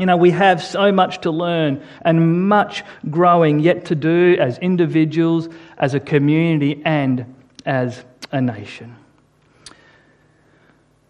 You 0.00 0.06
know, 0.06 0.16
we 0.16 0.30
have 0.30 0.64
so 0.64 0.90
much 0.90 1.20
to 1.20 1.30
learn 1.30 1.82
and 2.00 2.48
much 2.48 2.84
growing 3.10 3.60
yet 3.60 3.84
to 3.84 3.94
do 3.94 4.34
as 4.40 4.56
individuals, 4.60 5.50
as 5.76 5.92
a 5.92 6.00
community, 6.00 6.80
and 6.86 7.34
as 7.66 8.02
a 8.32 8.40
nation. 8.40 8.96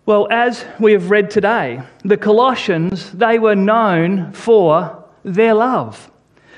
Well, 0.07 0.27
as 0.33 0.65
we 0.81 0.91
have 0.95 1.09
read 1.09 1.31
today, 1.31 1.83
the 2.05 2.17
Colossians, 2.17 3.13
they 3.13 3.39
were 3.39 3.55
known 3.55 4.33
for 4.33 5.05
their 5.23 5.55
love. 5.55 6.11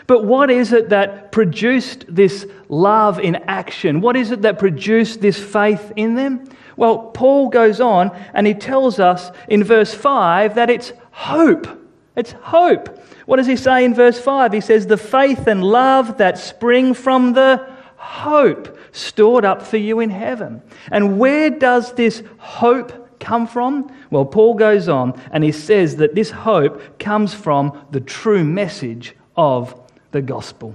But 0.07 0.25
what 0.25 0.51
is 0.51 0.73
it 0.73 0.89
that 0.89 1.33
produced 1.33 2.07
this 2.09 2.47
love 2.71 3.21
in 3.21 3.37
action? 3.47 4.01
What 4.01 4.17
is 4.17 4.31
it 4.31 4.41
that 4.41 4.59
produced 4.59 5.21
this 5.21 5.39
faith 5.39 5.93
in 5.97 6.15
them? 6.15 6.49
Well, 6.79 7.11
Paul 7.11 7.51
goes 7.51 7.79
on 7.79 8.11
and 8.33 8.47
he 8.47 8.55
tells 8.55 8.99
us 8.99 9.31
in 9.49 9.65
verse 9.65 9.93
5 9.93 10.55
that 10.55 10.71
it's 10.71 10.95
hope. 11.11 11.81
It's 12.17 12.33
hope. 12.33 12.99
What 13.27 13.37
does 13.37 13.47
he 13.47 13.57
say 13.57 13.85
in 13.85 13.95
verse 13.95 14.21
5? 14.21 14.53
He 14.53 14.61
says, 14.61 14.87
The 14.87 14.97
faith 14.97 15.47
and 15.47 15.65
love 15.65 16.19
that 16.19 16.39
spring 16.39 16.95
from 16.95 17.33
the 17.33 17.67
hope 17.97 18.79
stored 18.93 19.45
up 19.45 19.63
for 19.63 19.79
you 19.79 20.01
in 20.01 20.11
heaven. 20.11 20.63
And 20.91 21.19
where 21.19 21.51
does 21.51 21.95
this 21.95 22.23
hope 22.39 23.19
come 23.19 23.47
from? 23.47 23.91
Well, 24.11 24.27
Paul 24.27 24.55
goes 24.55 24.89
on 24.89 25.19
and 25.31 25.43
he 25.43 25.53
says 25.53 25.97
that 25.97 26.15
this 26.15 26.31
hope 26.31 26.99
comes 26.99 27.33
from 27.33 27.87
the 27.91 28.01
true 28.01 28.45
message 28.45 29.15
of 29.37 29.75
the 30.11 30.21
gospel. 30.21 30.75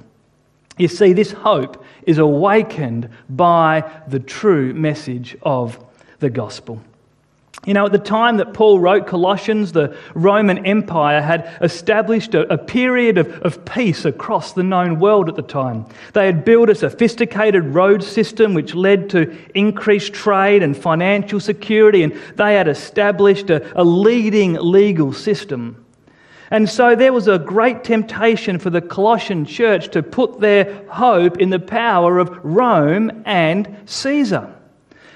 You 0.77 0.88
see, 0.88 1.13
this 1.13 1.32
hope 1.32 1.84
is 2.03 2.17
awakened 2.17 3.10
by 3.29 3.84
the 4.08 4.20
true 4.20 4.74
message 4.74 5.36
of 5.41 5.84
the 6.20 6.29
gospel. 6.29 6.82
You 7.65 7.73
know, 7.73 7.85
at 7.85 7.91
the 7.91 7.99
time 7.99 8.37
that 8.37 8.53
Paul 8.53 8.79
wrote 8.79 9.07
Colossians, 9.07 9.73
the 9.73 9.97
Roman 10.13 10.65
Empire 10.65 11.21
had 11.21 11.57
established 11.61 12.33
a, 12.33 12.53
a, 12.53 12.57
period 12.57 13.17
of, 13.17 13.29
of 13.41 13.65
peace 13.65 14.05
across 14.05 14.53
the 14.53 14.63
known 14.63 14.99
world 14.99 15.27
at 15.27 15.35
the 15.35 15.41
time. 15.41 15.85
They 16.13 16.27
had 16.27 16.45
built 16.45 16.69
a 16.69 16.75
sophisticated 16.75 17.65
road 17.65 18.03
system 18.03 18.53
which 18.53 18.73
led 18.73 19.09
to 19.09 19.35
increased 19.53 20.13
trade 20.13 20.63
and 20.63 20.77
financial 20.77 21.39
security, 21.39 22.03
and 22.03 22.13
they 22.35 22.53
had 22.53 22.69
established 22.69 23.49
a, 23.49 23.79
a 23.79 23.83
leading 23.83 24.53
legal 24.53 25.11
system. 25.11 25.83
And 26.49 26.69
so 26.69 26.95
there 26.95 27.11
was 27.11 27.27
a 27.27 27.39
great 27.39 27.83
temptation 27.83 28.59
for 28.59 28.69
the 28.69 28.81
Colossian 28.81 29.43
church 29.45 29.89
to 29.91 30.01
put 30.01 30.39
their 30.39 30.85
hope 30.87 31.39
in 31.39 31.49
the 31.49 31.59
power 31.59 32.19
of 32.19 32.39
Rome 32.43 33.23
and 33.25 33.75
Caesar. 33.85 34.56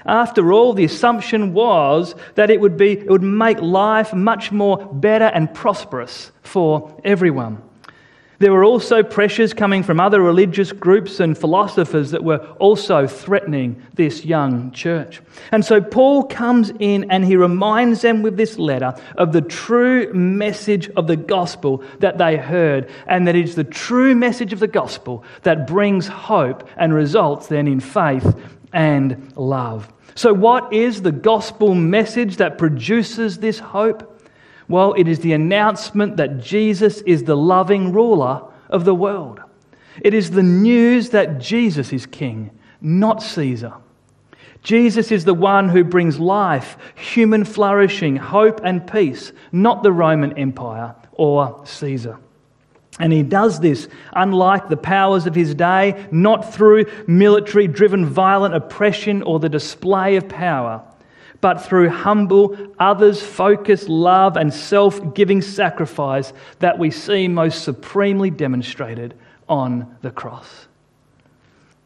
After 0.04 0.52
all, 0.52 0.72
the 0.72 0.84
assumption 0.84 1.52
was 1.52 2.14
that 2.34 2.50
it 2.50 2.60
would, 2.60 2.76
be, 2.76 2.92
it 2.92 3.10
would 3.10 3.22
make 3.22 3.60
life 3.60 4.12
much 4.12 4.52
more 4.52 4.78
better 4.78 5.26
and 5.26 5.52
prosperous 5.52 6.32
for 6.42 7.00
everyone. 7.04 7.62
There 8.42 8.50
were 8.50 8.64
also 8.64 9.04
pressures 9.04 9.54
coming 9.54 9.84
from 9.84 10.00
other 10.00 10.20
religious 10.20 10.72
groups 10.72 11.20
and 11.20 11.38
philosophers 11.38 12.10
that 12.10 12.24
were 12.24 12.38
also 12.58 13.06
threatening 13.06 13.80
this 13.94 14.24
young 14.24 14.72
church. 14.72 15.22
And 15.52 15.64
so 15.64 15.80
Paul 15.80 16.24
comes 16.24 16.72
in 16.80 17.08
and 17.08 17.24
he 17.24 17.36
reminds 17.36 18.02
them 18.02 18.20
with 18.20 18.36
this 18.36 18.58
letter 18.58 18.94
of 19.16 19.32
the 19.32 19.42
true 19.42 20.12
message 20.12 20.90
of 20.96 21.06
the 21.06 21.14
gospel 21.14 21.84
that 22.00 22.18
they 22.18 22.36
heard, 22.36 22.90
and 23.06 23.28
that 23.28 23.36
it's 23.36 23.54
the 23.54 23.62
true 23.62 24.16
message 24.16 24.52
of 24.52 24.58
the 24.58 24.66
gospel 24.66 25.22
that 25.42 25.68
brings 25.68 26.08
hope 26.08 26.68
and 26.76 26.92
results 26.92 27.46
then 27.46 27.68
in 27.68 27.78
faith 27.78 28.34
and 28.72 29.32
love. 29.36 29.92
So, 30.14 30.32
what 30.32 30.72
is 30.72 31.02
the 31.02 31.12
gospel 31.12 31.74
message 31.74 32.36
that 32.36 32.58
produces 32.58 33.38
this 33.38 33.58
hope? 33.58 34.08
Well, 34.68 34.92
it 34.94 35.08
is 35.08 35.20
the 35.20 35.32
announcement 35.32 36.16
that 36.18 36.40
Jesus 36.40 37.00
is 37.02 37.24
the 37.24 37.36
loving 37.36 37.92
ruler 37.92 38.42
of 38.68 38.84
the 38.84 38.94
world. 38.94 39.40
It 40.00 40.14
is 40.14 40.30
the 40.30 40.42
news 40.42 41.10
that 41.10 41.38
Jesus 41.38 41.92
is 41.92 42.06
king, 42.06 42.50
not 42.80 43.22
Caesar. 43.22 43.74
Jesus 44.62 45.10
is 45.10 45.24
the 45.24 45.34
one 45.34 45.68
who 45.68 45.82
brings 45.82 46.20
life, 46.20 46.78
human 46.94 47.44
flourishing, 47.44 48.16
hope, 48.16 48.60
and 48.62 48.90
peace, 48.90 49.32
not 49.50 49.82
the 49.82 49.92
Roman 49.92 50.38
Empire 50.38 50.94
or 51.12 51.60
Caesar. 51.66 52.18
And 52.98 53.12
he 53.12 53.22
does 53.22 53.60
this, 53.60 53.88
unlike 54.12 54.68
the 54.68 54.76
powers 54.76 55.26
of 55.26 55.34
his 55.34 55.54
day, 55.54 56.06
not 56.10 56.52
through 56.54 56.86
military 57.06 57.66
driven 57.66 58.04
violent 58.04 58.54
oppression 58.54 59.22
or 59.22 59.38
the 59.40 59.48
display 59.48 60.16
of 60.16 60.28
power, 60.28 60.82
but 61.40 61.62
through 61.62 61.88
humble, 61.88 62.56
others 62.78 63.22
focused 63.22 63.88
love 63.88 64.36
and 64.36 64.52
self 64.52 65.14
giving 65.14 65.40
sacrifice 65.42 66.32
that 66.58 66.78
we 66.78 66.90
see 66.90 67.28
most 67.28 67.64
supremely 67.64 68.30
demonstrated 68.30 69.14
on 69.48 69.96
the 70.02 70.10
cross. 70.10 70.68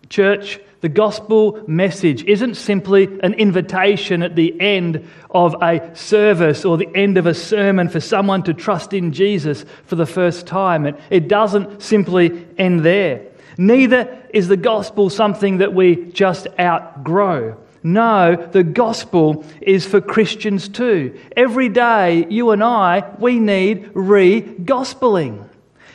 Church, 0.08 0.60
the 0.86 0.90
gospel 0.90 1.60
message 1.66 2.22
isn't 2.26 2.54
simply 2.54 3.08
an 3.24 3.34
invitation 3.34 4.22
at 4.22 4.36
the 4.36 4.54
end 4.60 5.04
of 5.32 5.56
a 5.60 5.90
service 5.96 6.64
or 6.64 6.76
the 6.76 6.88
end 6.94 7.18
of 7.18 7.26
a 7.26 7.34
sermon 7.34 7.88
for 7.88 7.98
someone 7.98 8.44
to 8.44 8.54
trust 8.54 8.92
in 8.92 9.12
Jesus 9.12 9.64
for 9.86 9.96
the 9.96 10.06
first 10.06 10.46
time. 10.46 10.86
It, 10.86 10.94
it 11.10 11.26
doesn't 11.26 11.82
simply 11.82 12.46
end 12.56 12.84
there. 12.84 13.26
Neither 13.58 14.16
is 14.32 14.46
the 14.46 14.56
gospel 14.56 15.10
something 15.10 15.58
that 15.58 15.74
we 15.74 16.04
just 16.12 16.46
outgrow. 16.56 17.56
No, 17.82 18.36
the 18.36 18.62
gospel 18.62 19.44
is 19.60 19.84
for 19.84 20.00
Christians 20.00 20.68
too. 20.68 21.18
Every 21.36 21.68
day, 21.68 22.28
you 22.30 22.52
and 22.52 22.62
I, 22.62 23.12
we 23.18 23.40
need 23.40 23.90
re 23.92 24.40
gospeling. 24.40 25.48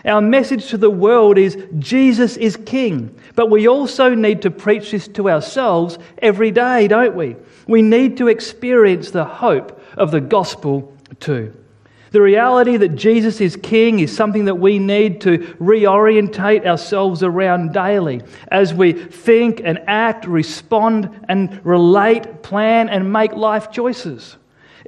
Our 0.05 0.21
message 0.21 0.67
to 0.69 0.77
the 0.77 0.89
world 0.89 1.37
is 1.37 1.57
Jesus 1.79 2.37
is 2.37 2.57
King. 2.57 3.15
But 3.35 3.49
we 3.49 3.67
also 3.67 4.13
need 4.15 4.41
to 4.43 4.51
preach 4.51 4.91
this 4.91 5.07
to 5.09 5.29
ourselves 5.29 5.99
every 6.17 6.51
day, 6.51 6.87
don't 6.87 7.15
we? 7.15 7.35
We 7.67 7.81
need 7.81 8.17
to 8.17 8.27
experience 8.27 9.11
the 9.11 9.25
hope 9.25 9.81
of 9.97 10.11
the 10.11 10.21
gospel 10.21 10.95
too. 11.19 11.53
The 12.11 12.21
reality 12.21 12.75
that 12.75 12.95
Jesus 12.95 13.39
is 13.39 13.55
King 13.55 13.99
is 13.99 14.13
something 14.13 14.45
that 14.45 14.55
we 14.55 14.79
need 14.79 15.21
to 15.21 15.37
reorientate 15.61 16.65
ourselves 16.65 17.23
around 17.23 17.71
daily 17.71 18.21
as 18.49 18.73
we 18.73 18.91
think 18.91 19.61
and 19.63 19.79
act, 19.87 20.25
respond 20.25 21.25
and 21.29 21.65
relate, 21.65 22.43
plan 22.43 22.89
and 22.89 23.13
make 23.13 23.31
life 23.31 23.71
choices. 23.71 24.35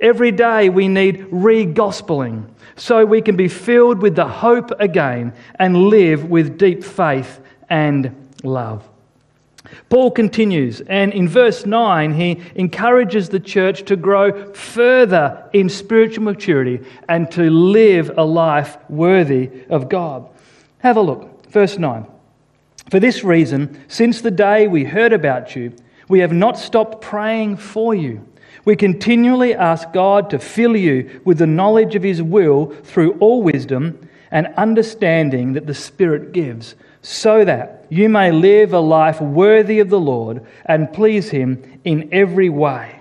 Every 0.01 0.31
day 0.31 0.69
we 0.69 0.87
need 0.87 1.27
re 1.31 1.65
gospeling 1.65 2.49
so 2.75 3.05
we 3.05 3.21
can 3.21 3.35
be 3.35 3.47
filled 3.47 4.01
with 4.01 4.15
the 4.15 4.27
hope 4.27 4.71
again 4.79 5.33
and 5.55 5.87
live 5.87 6.29
with 6.29 6.57
deep 6.57 6.83
faith 6.83 7.39
and 7.69 8.31
love. 8.43 8.87
Paul 9.89 10.11
continues, 10.11 10.81
and 10.81 11.13
in 11.13 11.27
verse 11.27 11.65
9, 11.65 12.13
he 12.13 12.41
encourages 12.55 13.29
the 13.29 13.39
church 13.39 13.83
to 13.85 13.95
grow 13.95 14.53
further 14.53 15.49
in 15.53 15.69
spiritual 15.69 16.23
maturity 16.23 16.81
and 17.07 17.31
to 17.31 17.49
live 17.49 18.11
a 18.17 18.23
life 18.23 18.77
worthy 18.89 19.49
of 19.69 19.89
God. 19.89 20.27
Have 20.79 20.97
a 20.97 21.01
look. 21.01 21.49
Verse 21.49 21.77
9. 21.77 22.05
For 22.91 22.99
this 22.99 23.23
reason, 23.23 23.81
since 23.87 24.21
the 24.21 24.31
day 24.31 24.67
we 24.67 24.83
heard 24.83 25.13
about 25.13 25.55
you, 25.55 25.73
we 26.07 26.19
have 26.19 26.33
not 26.33 26.57
stopped 26.57 27.01
praying 27.01 27.57
for 27.57 27.95
you. 27.95 28.27
We 28.65 28.75
continually 28.77 29.53
ask 29.53 29.91
God 29.91 30.29
to 30.29 30.39
fill 30.39 30.75
you 30.75 31.21
with 31.25 31.39
the 31.39 31.47
knowledge 31.47 31.95
of 31.95 32.03
His 32.03 32.21
will 32.21 32.67
through 32.67 33.17
all 33.19 33.43
wisdom 33.43 34.09
and 34.31 34.47
understanding 34.55 35.53
that 35.53 35.67
the 35.67 35.73
Spirit 35.73 36.31
gives, 36.31 36.75
so 37.01 37.43
that 37.43 37.85
you 37.89 38.07
may 38.07 38.31
live 38.31 38.73
a 38.73 38.79
life 38.79 39.19
worthy 39.19 39.79
of 39.79 39.89
the 39.89 39.99
Lord 39.99 40.45
and 40.65 40.91
please 40.91 41.29
Him 41.29 41.79
in 41.83 42.09
every 42.11 42.49
way. 42.49 42.99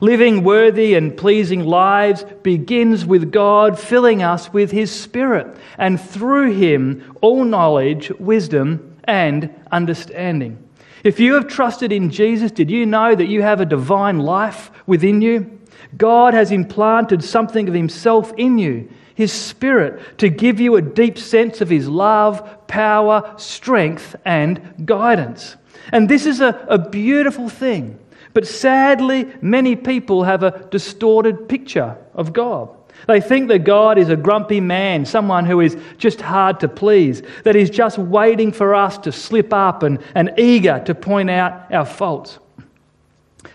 Living 0.00 0.44
worthy 0.44 0.94
and 0.94 1.16
pleasing 1.16 1.64
lives 1.64 2.24
begins 2.42 3.04
with 3.04 3.32
God 3.32 3.78
filling 3.78 4.22
us 4.22 4.52
with 4.52 4.70
His 4.70 4.90
Spirit, 4.90 5.56
and 5.76 6.00
through 6.00 6.52
Him, 6.52 7.16
all 7.20 7.44
knowledge, 7.44 8.10
wisdom, 8.18 8.96
and 9.04 9.54
understanding. 9.70 10.67
If 11.04 11.20
you 11.20 11.34
have 11.34 11.46
trusted 11.46 11.92
in 11.92 12.10
Jesus, 12.10 12.50
did 12.50 12.70
you 12.70 12.86
know 12.86 13.14
that 13.14 13.28
you 13.28 13.42
have 13.42 13.60
a 13.60 13.66
divine 13.66 14.18
life 14.18 14.70
within 14.86 15.22
you? 15.22 15.58
God 15.96 16.34
has 16.34 16.50
implanted 16.50 17.22
something 17.24 17.68
of 17.68 17.74
Himself 17.74 18.32
in 18.36 18.58
you, 18.58 18.90
His 19.14 19.32
Spirit, 19.32 20.18
to 20.18 20.28
give 20.28 20.60
you 20.60 20.76
a 20.76 20.82
deep 20.82 21.18
sense 21.18 21.60
of 21.60 21.68
His 21.68 21.88
love, 21.88 22.66
power, 22.66 23.34
strength, 23.36 24.16
and 24.24 24.74
guidance. 24.84 25.56
And 25.92 26.08
this 26.08 26.26
is 26.26 26.40
a, 26.40 26.66
a 26.68 26.78
beautiful 26.78 27.48
thing. 27.48 27.98
But 28.34 28.46
sadly, 28.46 29.32
many 29.40 29.74
people 29.76 30.24
have 30.24 30.42
a 30.42 30.66
distorted 30.70 31.48
picture 31.48 31.96
of 32.14 32.32
God. 32.32 32.77
They 33.06 33.20
think 33.20 33.48
that 33.48 33.60
God 33.60 33.96
is 33.98 34.08
a 34.08 34.16
grumpy 34.16 34.60
man, 34.60 35.04
someone 35.04 35.46
who 35.46 35.60
is 35.60 35.76
just 35.96 36.20
hard 36.20 36.60
to 36.60 36.68
please, 36.68 37.22
that 37.44 37.56
is 37.56 37.70
just 37.70 37.98
waiting 37.98 38.52
for 38.52 38.74
us 38.74 38.98
to 38.98 39.12
slip 39.12 39.52
up 39.52 39.82
and, 39.82 39.98
and 40.14 40.32
eager 40.36 40.82
to 40.84 40.94
point 40.94 41.30
out 41.30 41.72
our 41.72 41.86
faults. 41.86 42.38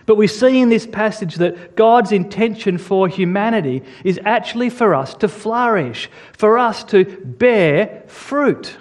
But 0.06 0.16
we 0.16 0.28
see 0.28 0.60
in 0.60 0.70
this 0.70 0.88
passage 0.88 1.36
that 1.36 1.76
God's 1.76 2.12
intention 2.12 2.78
for 2.78 3.08
humanity 3.08 3.84
is 4.04 4.20
actually 4.26 4.70
for 4.70 4.96
us 4.96 5.14
to 5.16 5.28
flourish, 5.28 6.10
for 6.34 6.58
us 6.58 6.84
to 6.86 7.06
bear 7.06 8.04
fruit. 8.08 8.78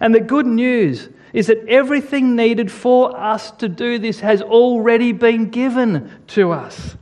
And 0.00 0.14
the 0.14 0.20
good 0.20 0.46
news 0.46 1.08
is 1.32 1.46
that 1.46 1.66
everything 1.66 2.36
needed 2.36 2.70
for 2.70 3.18
us 3.18 3.50
to 3.52 3.68
do 3.68 3.98
this 3.98 4.20
has 4.20 4.42
already 4.42 5.12
been 5.12 5.48
given 5.48 6.10
to 6.28 6.52
us. 6.52 6.96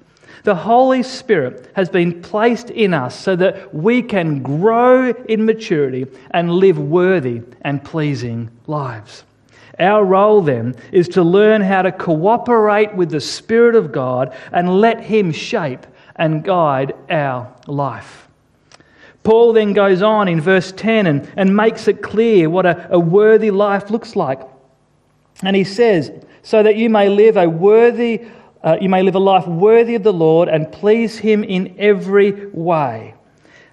The 0.45 0.55
Holy 0.55 1.03
Spirit 1.03 1.71
has 1.75 1.89
been 1.89 2.23
placed 2.23 2.71
in 2.71 2.95
us 2.95 3.19
so 3.19 3.37
that 3.37 3.75
we 3.75 4.03
can 4.03 4.43
grow 4.43 5.11
in 5.11 5.45
maturity 5.45 6.07
and 6.31 6.53
live 6.53 6.79
worthy 6.79 7.43
and 7.63 7.85
pleasing 7.85 8.51
lives. 8.67 9.25
Our 9.79 10.05
role 10.05 10.43
then 10.43 10.77
is 10.93 11.09
to 11.11 11.23
learn 11.23 11.63
how 11.63 11.83
to 11.83 11.93
cooperate 11.93 12.95
with 12.95 13.11
the 13.11 13.21
Spirit 13.21 13.75
of 13.75 13.93
God 13.93 14.35
and 14.53 14.81
let 14.81 15.01
Him 15.01 15.33
shape 15.33 15.87
and 16.17 16.45
guide 16.45 16.95
our 17.09 17.55
life. 17.67 18.29
Paul 19.23 19.53
then 19.53 19.73
goes 19.73 20.03
on 20.03 20.29
in 20.29 20.41
verse 20.41 20.73
10 20.73 21.07
and, 21.07 21.33
and 21.37 21.55
makes 21.55 21.89
it 21.89 22.03
clear 22.03 22.49
what 22.49 22.67
a, 22.67 22.95
a 22.95 22.99
worthy 22.99 23.51
life 23.51 23.91
looks 23.91 24.17
like. 24.17 24.41
And 25.43 25.57
he 25.57 25.65
says, 25.65 26.11
So 26.43 26.63
that 26.63 26.77
you 26.77 26.91
may 26.91 27.09
live 27.09 27.37
a 27.37 27.49
worthy 27.49 28.23
uh, 28.63 28.77
you 28.81 28.89
may 28.89 29.03
live 29.03 29.15
a 29.15 29.21
life 29.21 29.47
worthy 29.47 29.95
of 29.95 30.03
the 30.03 30.13
Lord 30.13 30.49
and 30.49 30.71
please 30.71 31.19
Him 31.19 31.45
in 31.45 31.75
every 31.79 32.47
way. 32.47 33.15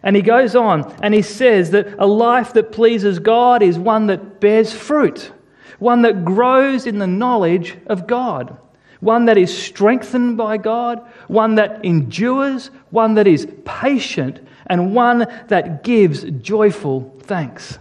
And 0.03 0.15
he 0.15 0.21
goes 0.21 0.55
on 0.55 0.95
and 1.01 1.13
he 1.13 1.21
says 1.21 1.71
that 1.71 1.95
a 1.97 2.07
life 2.07 2.53
that 2.53 2.71
pleases 2.71 3.19
God 3.19 3.61
is 3.61 3.77
one 3.77 4.07
that 4.07 4.39
bears 4.39 4.71
fruit, 4.71 5.31
one 5.79 6.03
that 6.03 6.23
grows 6.23 6.85
in 6.87 6.99
the 6.99 7.07
knowledge 7.07 7.75
of 7.87 8.07
God, 8.07 8.57
one 8.99 9.25
that 9.25 9.37
is 9.37 9.55
strengthened 9.55 10.37
by 10.37 10.57
God, 10.57 11.05
one 11.27 11.55
that 11.55 11.83
endures, 11.83 12.67
one 12.89 13.15
that 13.15 13.27
is 13.27 13.47
patient, 13.65 14.39
and 14.67 14.95
one 14.95 15.27
that 15.47 15.83
gives 15.83 16.23
joyful 16.23 17.13
thanks. 17.19 17.79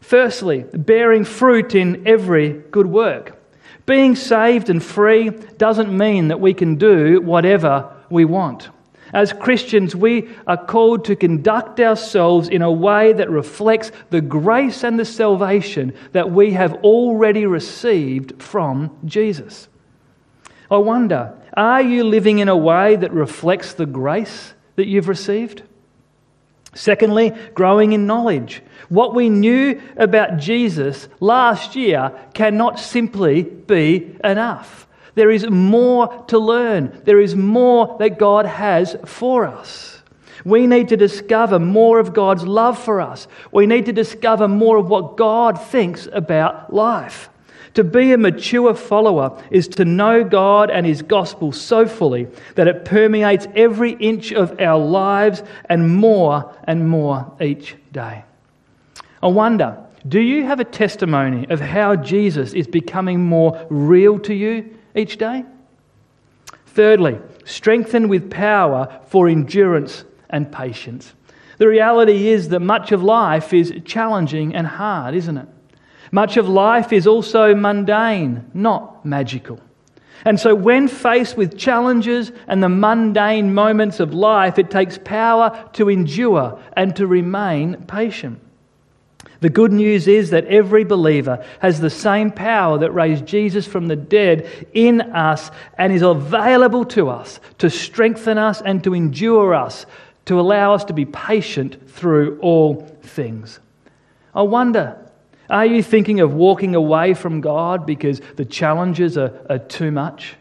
Firstly, 0.00 0.64
bearing 0.72 1.24
fruit 1.24 1.74
in 1.74 2.06
every 2.06 2.50
good 2.70 2.86
work. 2.86 3.37
Being 3.88 4.16
saved 4.16 4.68
and 4.68 4.84
free 4.84 5.30
doesn't 5.30 5.96
mean 5.96 6.28
that 6.28 6.40
we 6.40 6.52
can 6.52 6.74
do 6.74 7.22
whatever 7.22 7.90
we 8.10 8.26
want. 8.26 8.68
As 9.14 9.32
Christians, 9.32 9.96
we 9.96 10.28
are 10.46 10.62
called 10.62 11.06
to 11.06 11.16
conduct 11.16 11.80
ourselves 11.80 12.50
in 12.50 12.60
a 12.60 12.70
way 12.70 13.14
that 13.14 13.30
reflects 13.30 13.90
the 14.10 14.20
grace 14.20 14.84
and 14.84 14.98
the 14.98 15.06
salvation 15.06 15.94
that 16.12 16.30
we 16.30 16.50
have 16.50 16.74
already 16.84 17.46
received 17.46 18.42
from 18.42 18.94
Jesus. 19.06 19.68
I 20.70 20.76
wonder, 20.76 21.32
are 21.54 21.80
you 21.80 22.04
living 22.04 22.40
in 22.40 22.50
a 22.50 22.56
way 22.58 22.96
that 22.96 23.14
reflects 23.14 23.72
the 23.72 23.86
grace 23.86 24.52
that 24.76 24.86
you've 24.86 25.08
received? 25.08 25.62
Secondly, 26.78 27.32
growing 27.54 27.92
in 27.92 28.06
knowledge. 28.06 28.62
What 28.88 29.12
we 29.12 29.28
knew 29.28 29.82
about 29.96 30.36
Jesus 30.36 31.08
last 31.18 31.74
year 31.74 32.12
cannot 32.34 32.78
simply 32.78 33.42
be 33.42 34.16
enough. 34.22 34.86
There 35.16 35.28
is 35.28 35.50
more 35.50 36.24
to 36.28 36.38
learn, 36.38 37.02
there 37.04 37.18
is 37.18 37.34
more 37.34 37.96
that 37.98 38.20
God 38.20 38.46
has 38.46 38.96
for 39.04 39.44
us. 39.44 40.00
We 40.44 40.68
need 40.68 40.90
to 40.90 40.96
discover 40.96 41.58
more 41.58 41.98
of 41.98 42.14
God's 42.14 42.46
love 42.46 42.78
for 42.78 43.00
us. 43.00 43.26
We 43.50 43.66
need 43.66 43.86
to 43.86 43.92
discover 43.92 44.46
more 44.46 44.76
of 44.76 44.88
what 44.88 45.16
God 45.16 45.60
thinks 45.60 46.06
about 46.12 46.72
life. 46.72 47.28
To 47.74 47.84
be 47.84 48.12
a 48.12 48.18
mature 48.18 48.74
follower 48.74 49.42
is 49.50 49.68
to 49.68 49.84
know 49.84 50.24
God 50.24 50.70
and 50.70 50.86
His 50.86 51.02
gospel 51.02 51.52
so 51.52 51.86
fully 51.86 52.28
that 52.54 52.68
it 52.68 52.84
permeates 52.84 53.46
every 53.54 53.92
inch 53.92 54.32
of 54.32 54.60
our 54.60 54.78
lives 54.78 55.42
and 55.66 55.96
more 55.96 56.54
and 56.64 56.88
more 56.88 57.32
each 57.40 57.76
day. 57.92 58.24
I 59.22 59.26
wonder, 59.28 59.78
do 60.06 60.20
you 60.20 60.44
have 60.44 60.60
a 60.60 60.64
testimony 60.64 61.46
of 61.50 61.60
how 61.60 61.96
Jesus 61.96 62.52
is 62.52 62.66
becoming 62.66 63.24
more 63.24 63.66
real 63.68 64.18
to 64.20 64.34
you 64.34 64.76
each 64.94 65.18
day? 65.18 65.44
Thirdly, 66.66 67.18
strengthen 67.44 68.08
with 68.08 68.30
power 68.30 69.00
for 69.06 69.28
endurance 69.28 70.04
and 70.30 70.50
patience. 70.50 71.12
The 71.58 71.66
reality 71.66 72.28
is 72.28 72.50
that 72.50 72.60
much 72.60 72.92
of 72.92 73.02
life 73.02 73.52
is 73.52 73.72
challenging 73.84 74.54
and 74.54 74.66
hard, 74.66 75.14
isn't 75.14 75.36
it? 75.36 75.48
Much 76.10 76.36
of 76.36 76.48
life 76.48 76.92
is 76.92 77.06
also 77.06 77.54
mundane, 77.54 78.50
not 78.54 79.04
magical. 79.04 79.60
And 80.24 80.38
so, 80.38 80.54
when 80.54 80.88
faced 80.88 81.36
with 81.36 81.56
challenges 81.56 82.32
and 82.48 82.62
the 82.62 82.68
mundane 82.68 83.54
moments 83.54 84.00
of 84.00 84.12
life, 84.12 84.58
it 84.58 84.70
takes 84.70 84.98
power 84.98 85.68
to 85.74 85.88
endure 85.88 86.60
and 86.76 86.94
to 86.96 87.06
remain 87.06 87.76
patient. 87.86 88.40
The 89.40 89.50
good 89.50 89.72
news 89.72 90.08
is 90.08 90.30
that 90.30 90.46
every 90.46 90.82
believer 90.82 91.44
has 91.60 91.80
the 91.80 91.90
same 91.90 92.32
power 92.32 92.78
that 92.78 92.90
raised 92.90 93.24
Jesus 93.24 93.66
from 93.66 93.86
the 93.86 93.94
dead 93.94 94.66
in 94.72 95.00
us 95.00 95.52
and 95.76 95.92
is 95.92 96.02
available 96.02 96.84
to 96.86 97.08
us 97.08 97.38
to 97.58 97.70
strengthen 97.70 98.36
us 98.36 98.60
and 98.60 98.82
to 98.82 98.94
endure 98.94 99.54
us, 99.54 99.86
to 100.24 100.40
allow 100.40 100.74
us 100.74 100.84
to 100.86 100.92
be 100.92 101.04
patient 101.04 101.88
through 101.88 102.38
all 102.40 102.84
things. 103.02 103.60
I 104.34 104.42
wonder 104.42 105.07
are 105.50 105.66
you 105.66 105.82
thinking 105.82 106.20
of 106.20 106.34
walking 106.34 106.74
away 106.74 107.14
from 107.14 107.40
God 107.40 107.86
because 107.86 108.20
the 108.36 108.44
challenges 108.44 109.16
are, 109.16 109.32
are 109.48 109.58
too 109.58 109.90
much? 109.90 110.34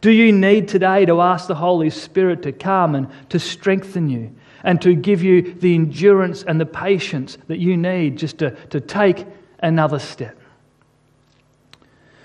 Do 0.00 0.10
you 0.10 0.32
need 0.32 0.68
today 0.68 1.06
to 1.06 1.20
ask 1.20 1.48
the 1.48 1.54
Holy 1.54 1.90
Spirit 1.90 2.42
to 2.42 2.52
come 2.52 2.94
and 2.94 3.08
to 3.30 3.38
strengthen 3.38 4.08
you? 4.08 4.34
and 4.64 4.80
to 4.82 4.94
give 4.94 5.22
you 5.22 5.54
the 5.54 5.74
endurance 5.74 6.42
and 6.42 6.60
the 6.60 6.66
patience 6.66 7.38
that 7.46 7.58
you 7.58 7.76
need 7.76 8.18
just 8.18 8.38
to, 8.38 8.50
to 8.68 8.80
take 8.80 9.26
another 9.60 9.98
step. 9.98 10.36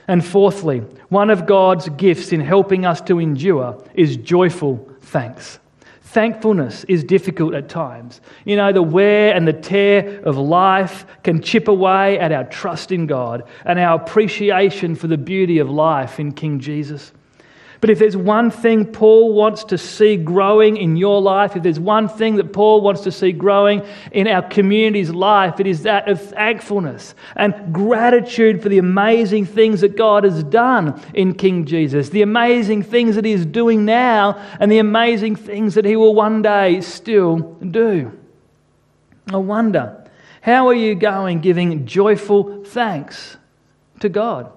And 0.08 0.24
fourthly, 0.26 0.80
one 1.10 1.30
of 1.30 1.46
God's 1.46 1.88
gifts 1.90 2.34
in 2.34 2.42
helping 2.42 2.86
us 2.86 3.00
to 3.02 3.20
endure 3.20 3.82
is 3.94 4.18
joyful 4.18 4.90
thanks. 5.02 5.60
Thankfulness 6.14 6.84
is 6.84 7.04
difficult 7.04 7.56
at 7.56 7.70
times. 7.70 8.22
You 8.46 8.56
know, 8.56 8.72
the 8.72 8.84
wear 8.84 9.34
and 9.34 9.48
the 9.48 9.54
tear 9.54 10.22
of 10.22 10.38
life 10.38 11.08
can 11.24 11.42
chip 11.42 11.68
away 11.68 12.20
at 12.20 12.32
our 12.32 12.44
trust 12.44 12.92
in 12.92 13.08
God 13.08 13.42
and 13.66 13.80
our 13.80 14.00
appreciation 14.00 14.94
for 14.94 15.08
the 15.08 15.18
beauty 15.18 15.58
of 15.58 15.72
life 15.72 16.20
in 16.20 16.32
King 16.32 16.60
Jesus. 16.60 17.14
But 17.84 17.90
if 17.90 18.00
there's 18.00 18.16
one 18.16 18.50
thing 18.50 18.86
Paul 18.86 19.34
wants 19.34 19.66
to 19.66 19.78
see 19.78 20.16
growing 20.16 20.78
in 20.78 20.96
your 20.96 21.22
life, 21.22 21.58
if 21.58 21.64
there's 21.64 21.82
one 21.82 22.08
thing 22.08 22.38
that 22.38 22.54
Paul 22.54 22.80
wants 22.80 23.02
to 23.02 23.12
see 23.12 23.34
growing 23.34 23.82
in 24.14 24.26
our 24.26 24.42
community's 24.42 25.10
life, 25.10 25.60
it 25.60 25.68
is 25.68 25.84
that 25.84 26.08
of 26.08 26.22
thankfulness 26.22 27.14
and 27.36 27.74
gratitude 27.74 28.64
for 28.64 28.70
the 28.70 28.78
amazing 28.78 29.46
things 29.46 29.82
that 29.82 29.98
God 29.98 30.24
has 30.24 30.46
done 30.46 30.98
in 31.14 31.34
King 31.34 31.66
Jesus, 31.66 32.08
the 32.08 32.22
amazing 32.22 32.84
things 32.84 33.16
that 33.16 33.26
He 33.26 33.34
is 33.34 33.46
doing 33.46 33.84
now, 33.84 34.42
and 34.62 34.72
the 34.72 34.80
amazing 34.80 35.36
things 35.36 35.76
that 35.76 35.84
He 35.84 35.98
will 35.98 36.16
one 36.16 36.42
day 36.42 36.80
still 36.80 37.40
do. 37.70 38.18
I 39.28 39.36
wonder, 39.36 40.10
how 40.40 40.70
are 40.70 40.74
you 40.74 40.96
going 40.96 41.42
giving 41.42 41.86
joyful 41.86 42.64
thanks 42.64 43.36
to 44.00 44.08
God? 44.08 44.54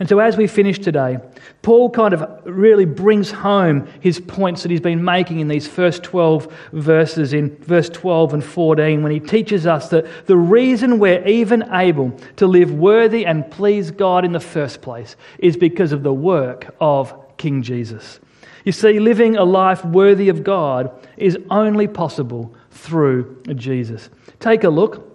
And 0.00 0.08
so, 0.08 0.18
as 0.18 0.38
we 0.38 0.46
finish 0.46 0.78
today, 0.78 1.18
Paul 1.60 1.90
kind 1.90 2.14
of 2.14 2.40
really 2.46 2.86
brings 2.86 3.30
home 3.30 3.86
his 4.00 4.18
points 4.18 4.62
that 4.62 4.70
he's 4.70 4.80
been 4.80 5.04
making 5.04 5.40
in 5.40 5.48
these 5.48 5.68
first 5.68 6.02
12 6.02 6.50
verses, 6.72 7.34
in 7.34 7.54
verse 7.58 7.90
12 7.90 8.32
and 8.32 8.42
14, 8.42 9.02
when 9.02 9.12
he 9.12 9.20
teaches 9.20 9.66
us 9.66 9.90
that 9.90 10.26
the 10.26 10.38
reason 10.38 10.98
we're 10.98 11.22
even 11.28 11.70
able 11.74 12.18
to 12.36 12.46
live 12.46 12.72
worthy 12.72 13.26
and 13.26 13.50
please 13.50 13.90
God 13.90 14.24
in 14.24 14.32
the 14.32 14.40
first 14.40 14.80
place 14.80 15.16
is 15.38 15.54
because 15.54 15.92
of 15.92 16.02
the 16.02 16.14
work 16.14 16.74
of 16.80 17.36
King 17.36 17.62
Jesus. 17.62 18.20
You 18.64 18.72
see, 18.72 18.98
living 19.00 19.36
a 19.36 19.44
life 19.44 19.84
worthy 19.84 20.30
of 20.30 20.42
God 20.42 21.06
is 21.18 21.36
only 21.50 21.86
possible 21.86 22.54
through 22.70 23.42
Jesus. 23.54 24.08
Take 24.38 24.64
a 24.64 24.70
look. 24.70 25.14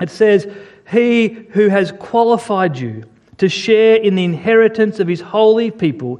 It 0.00 0.10
says, 0.10 0.46
He 0.88 1.46
who 1.50 1.68
has 1.68 1.90
qualified 1.90 2.78
you 2.78 3.06
to 3.44 3.48
share 3.50 3.96
in 3.96 4.14
the 4.14 4.24
inheritance 4.24 5.00
of 5.00 5.06
his 5.06 5.20
holy 5.20 5.70
people 5.70 6.18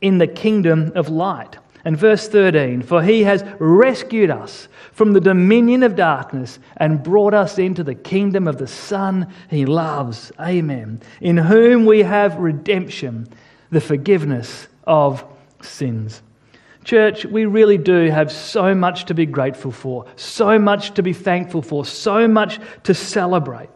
in 0.00 0.18
the 0.18 0.26
kingdom 0.26 0.90
of 0.96 1.08
light. 1.08 1.56
And 1.84 1.96
verse 1.96 2.26
13, 2.26 2.82
for 2.82 3.00
he 3.00 3.22
has 3.22 3.44
rescued 3.60 4.28
us 4.28 4.66
from 4.90 5.12
the 5.12 5.20
dominion 5.20 5.84
of 5.84 5.94
darkness 5.94 6.58
and 6.78 7.00
brought 7.00 7.32
us 7.32 7.58
into 7.58 7.84
the 7.84 7.94
kingdom 7.94 8.48
of 8.48 8.58
the 8.58 8.66
Son 8.66 9.32
he 9.48 9.66
loves. 9.66 10.32
Amen. 10.40 11.00
In 11.20 11.36
whom 11.36 11.86
we 11.86 12.02
have 12.02 12.38
redemption, 12.38 13.28
the 13.70 13.80
forgiveness 13.80 14.66
of 14.82 15.24
sins. 15.62 16.22
Church, 16.82 17.24
we 17.24 17.44
really 17.44 17.78
do 17.78 18.10
have 18.10 18.32
so 18.32 18.74
much 18.74 19.04
to 19.04 19.14
be 19.14 19.26
grateful 19.26 19.70
for, 19.70 20.06
so 20.16 20.58
much 20.58 20.94
to 20.94 21.04
be 21.04 21.12
thankful 21.12 21.62
for, 21.62 21.84
so 21.84 22.26
much 22.26 22.58
to 22.82 22.94
celebrate. 22.94 23.68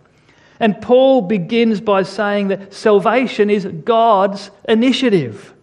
And 0.60 0.80
Paul 0.80 1.22
begins 1.22 1.80
by 1.80 2.02
saying 2.02 2.48
that 2.48 2.74
salvation 2.74 3.48
is 3.50 3.66
God's 3.66 4.50
initiative. 4.68 5.54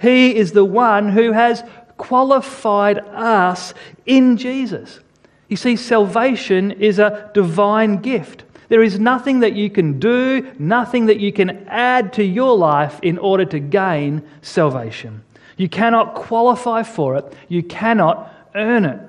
He 0.00 0.36
is 0.36 0.52
the 0.52 0.64
one 0.64 1.08
who 1.08 1.32
has 1.32 1.64
qualified 1.96 2.98
us 2.98 3.74
in 4.06 4.36
Jesus. 4.36 5.00
You 5.48 5.56
see, 5.56 5.76
salvation 5.76 6.72
is 6.72 6.98
a 6.98 7.30
divine 7.34 7.98
gift. 7.98 8.44
There 8.68 8.82
is 8.82 8.98
nothing 8.98 9.40
that 9.40 9.54
you 9.54 9.70
can 9.70 9.98
do, 9.98 10.52
nothing 10.58 11.06
that 11.06 11.20
you 11.20 11.32
can 11.32 11.66
add 11.68 12.12
to 12.14 12.24
your 12.24 12.56
life 12.56 12.98
in 13.02 13.18
order 13.18 13.44
to 13.46 13.58
gain 13.58 14.22
salvation. 14.42 15.22
You 15.56 15.68
cannot 15.68 16.14
qualify 16.14 16.82
for 16.82 17.16
it, 17.16 17.32
you 17.48 17.62
cannot 17.62 18.32
earn 18.54 18.84
it. 18.84 19.00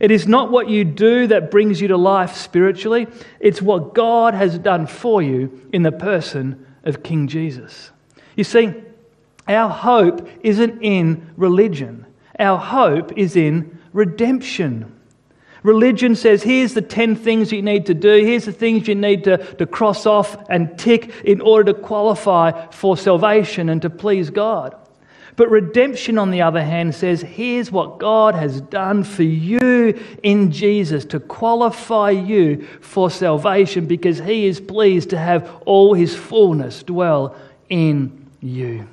It 0.00 0.10
is 0.10 0.26
not 0.26 0.50
what 0.50 0.68
you 0.68 0.84
do 0.84 1.26
that 1.28 1.50
brings 1.50 1.80
you 1.80 1.88
to 1.88 1.96
life 1.96 2.34
spiritually, 2.34 3.06
it's 3.40 3.62
what 3.62 3.94
God 3.94 4.34
has 4.34 4.58
done 4.58 4.86
for 4.86 5.22
you 5.22 5.68
in 5.72 5.82
the 5.82 5.92
person 5.92 6.66
of 6.84 7.02
King 7.02 7.28
Jesus. 7.28 7.90
You 8.36 8.44
see, 8.44 8.74
our 9.48 9.70
hope 9.70 10.28
isn't 10.42 10.82
in 10.82 11.32
religion, 11.36 12.06
our 12.38 12.58
hope 12.58 13.16
is 13.16 13.36
in 13.36 13.78
redemption. 13.92 14.92
Religion 15.62 16.14
says, 16.14 16.44
here's 16.44 16.74
the 16.74 16.82
10 16.82 17.16
things 17.16 17.50
you 17.50 17.60
need 17.60 17.86
to 17.86 17.94
do, 17.94 18.24
here's 18.24 18.44
the 18.44 18.52
things 18.52 18.86
you 18.86 18.94
need 18.94 19.24
to, 19.24 19.38
to 19.54 19.66
cross 19.66 20.06
off 20.06 20.48
and 20.48 20.78
tick 20.78 21.12
in 21.24 21.40
order 21.40 21.72
to 21.72 21.78
qualify 21.78 22.70
for 22.70 22.96
salvation 22.96 23.68
and 23.68 23.82
to 23.82 23.90
please 23.90 24.30
God. 24.30 24.76
But 25.36 25.50
redemption, 25.50 26.16
on 26.16 26.30
the 26.30 26.40
other 26.40 26.64
hand, 26.64 26.94
says, 26.94 27.20
here's 27.20 27.70
what 27.70 27.98
God 27.98 28.34
has 28.34 28.62
done 28.62 29.04
for 29.04 29.22
you 29.22 30.02
in 30.22 30.50
Jesus 30.50 31.04
to 31.06 31.20
qualify 31.20 32.10
you 32.10 32.66
for 32.80 33.10
salvation 33.10 33.86
because 33.86 34.18
he 34.18 34.46
is 34.46 34.60
pleased 34.60 35.10
to 35.10 35.18
have 35.18 35.50
all 35.66 35.92
his 35.92 36.16
fullness 36.16 36.82
dwell 36.82 37.36
in 37.68 38.26
you. 38.40 38.88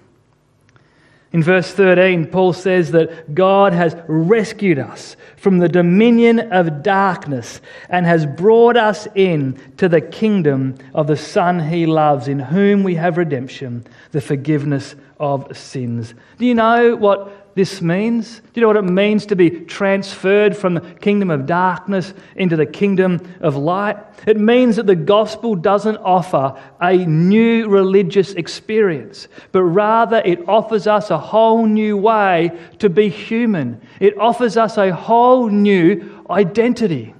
In 1.33 1.41
verse 1.41 1.73
13, 1.73 2.27
Paul 2.27 2.53
says 2.53 2.91
that 2.91 3.33
God 3.33 3.73
has 3.73 3.95
rescued 4.07 4.77
us 4.77 5.15
from 5.35 5.57
the 5.57 5.67
dominion 5.67 6.39
of 6.51 6.83
darkness 6.83 7.59
and 7.89 8.05
has 8.05 8.27
brought 8.27 8.77
us 8.77 9.07
in 9.15 9.59
to 9.77 9.89
the 9.89 9.99
kingdom 9.99 10.75
of 10.93 11.07
the 11.07 11.17
Son 11.17 11.59
he 11.59 11.87
loves, 11.87 12.27
in 12.27 12.37
whom 12.37 12.83
we 12.83 12.93
have 12.95 13.17
redemption, 13.17 13.83
the 14.11 14.21
forgiveness 14.21 14.95
of 15.19 15.57
sins. 15.57 16.13
Do 16.37 16.45
you 16.45 16.53
know 16.53 16.95
what 16.95 17.42
this 17.55 17.81
means? 17.81 18.39
Do 18.39 18.45
you 18.55 18.61
know 18.61 18.67
what 18.67 18.77
it 18.77 18.81
means 18.83 19.27
to 19.27 19.35
be 19.35 19.49
transferred 19.49 20.57
from 20.57 20.73
the 20.73 20.81
kingdom 20.81 21.29
of 21.29 21.45
darkness 21.45 22.13
into 22.35 22.55
the 22.55 22.65
kingdom 22.65 23.21
of 23.41 23.55
light? 23.55 23.97
It 24.25 24.39
means 24.39 24.77
that 24.77 24.87
the 24.87 24.95
gospel 24.95 25.53
doesn't 25.55 25.97
offer 25.97 26.59
a 26.81 26.97
new 26.97 27.67
religious 27.67 28.33
experience, 28.33 29.27
but 29.51 29.63
rather 29.63 30.21
it 30.25 30.47
offers 30.47 30.87
us 30.87 31.11
a 31.11 31.17
whole 31.17 31.67
new 31.67 31.95
way 31.95 32.57
to 32.79 32.89
be 32.89 33.09
human. 33.09 33.81
It 33.99 34.17
offers 34.17 34.57
us 34.57 34.77
a 34.77 34.91
whole 34.91 35.47
new 35.47 36.23
identity. 36.29 37.13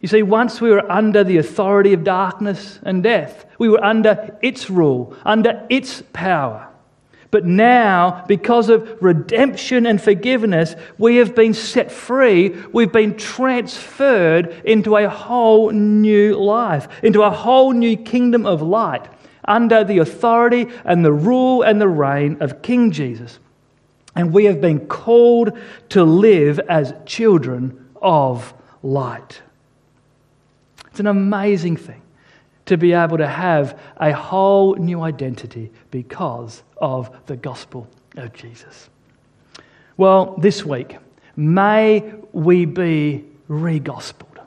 You 0.00 0.08
see, 0.08 0.22
once 0.22 0.60
we 0.60 0.68
were 0.68 0.90
under 0.92 1.24
the 1.24 1.38
authority 1.38 1.94
of 1.94 2.04
darkness 2.04 2.78
and 2.82 3.02
death, 3.02 3.46
we 3.58 3.70
were 3.70 3.82
under 3.82 4.36
its 4.42 4.68
rule, 4.68 5.16
under 5.24 5.64
its 5.70 6.02
power. 6.12 6.68
But 7.34 7.44
now, 7.44 8.24
because 8.28 8.68
of 8.68 8.96
redemption 9.02 9.86
and 9.86 10.00
forgiveness, 10.00 10.76
we 10.98 11.16
have 11.16 11.34
been 11.34 11.52
set 11.52 11.90
free. 11.90 12.50
We've 12.72 12.92
been 12.92 13.16
transferred 13.16 14.62
into 14.64 14.96
a 14.96 15.08
whole 15.08 15.72
new 15.72 16.36
life, 16.36 16.86
into 17.02 17.22
a 17.24 17.30
whole 17.30 17.72
new 17.72 17.96
kingdom 17.96 18.46
of 18.46 18.62
light, 18.62 19.08
under 19.46 19.82
the 19.82 19.98
authority 19.98 20.68
and 20.84 21.04
the 21.04 21.12
rule 21.12 21.62
and 21.62 21.80
the 21.80 21.88
reign 21.88 22.36
of 22.38 22.62
King 22.62 22.92
Jesus. 22.92 23.40
And 24.14 24.32
we 24.32 24.44
have 24.44 24.60
been 24.60 24.86
called 24.86 25.58
to 25.88 26.04
live 26.04 26.60
as 26.60 26.94
children 27.04 27.88
of 28.00 28.54
light. 28.80 29.42
It's 30.86 31.00
an 31.00 31.08
amazing 31.08 31.78
thing 31.78 32.02
to 32.66 32.76
be 32.76 32.92
able 32.92 33.18
to 33.18 33.26
have 33.26 33.78
a 33.96 34.12
whole 34.12 34.76
new 34.76 35.02
identity 35.02 35.70
because 35.90 36.62
of 36.84 37.10
the 37.24 37.36
gospel 37.36 37.88
of 38.18 38.34
Jesus. 38.34 38.90
Well, 39.96 40.36
this 40.36 40.66
week, 40.66 40.98
may 41.34 42.12
we 42.32 42.66
be 42.66 43.24
re 43.48 43.80
gospeled. 43.80 44.38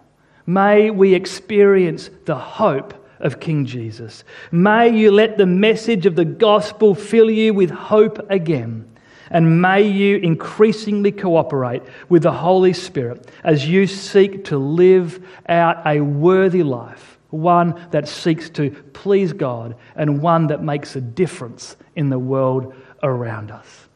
May 0.45 0.91
we 0.91 1.15
experience 1.15 2.11
the 2.25 2.37
hope 2.37 2.93
of 3.19 3.39
King 3.39 3.65
Jesus. 3.65 4.23
May 4.51 4.95
you 4.95 5.11
let 5.11 5.39
the 5.39 5.47
message 5.47 6.05
of 6.05 6.15
the 6.15 6.25
gospel 6.25 6.93
fill 6.93 7.31
you 7.31 7.55
with 7.55 7.71
hope 7.71 8.29
again. 8.29 8.87
And 9.31 9.59
may 9.59 9.81
you 9.81 10.17
increasingly 10.17 11.11
cooperate 11.11 11.81
with 12.07 12.21
the 12.21 12.31
Holy 12.31 12.71
Spirit 12.71 13.31
as 13.43 13.67
you 13.67 13.87
seek 13.87 14.45
to 14.45 14.59
live 14.59 15.25
out 15.49 15.81
a 15.87 16.01
worthy 16.01 16.61
life, 16.61 17.17
one 17.31 17.87
that 17.89 18.07
seeks 18.07 18.47
to 18.51 18.69
please 18.93 19.33
God 19.33 19.75
and 19.95 20.21
one 20.21 20.47
that 20.47 20.61
makes 20.61 20.95
a 20.95 21.01
difference 21.01 21.75
in 21.97 22.09
the 22.09 22.19
world 22.19 22.73
around 23.03 23.51
us. 23.51 23.87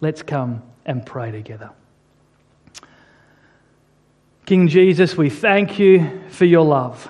Let's 0.00 0.22
come 0.22 0.62
and 0.84 1.04
pray 1.04 1.32
together. 1.32 1.70
King 4.46 4.68
Jesus, 4.68 5.16
we 5.16 5.30
thank 5.30 5.78
you 5.78 6.20
for 6.28 6.44
your 6.44 6.64
love. 6.64 7.08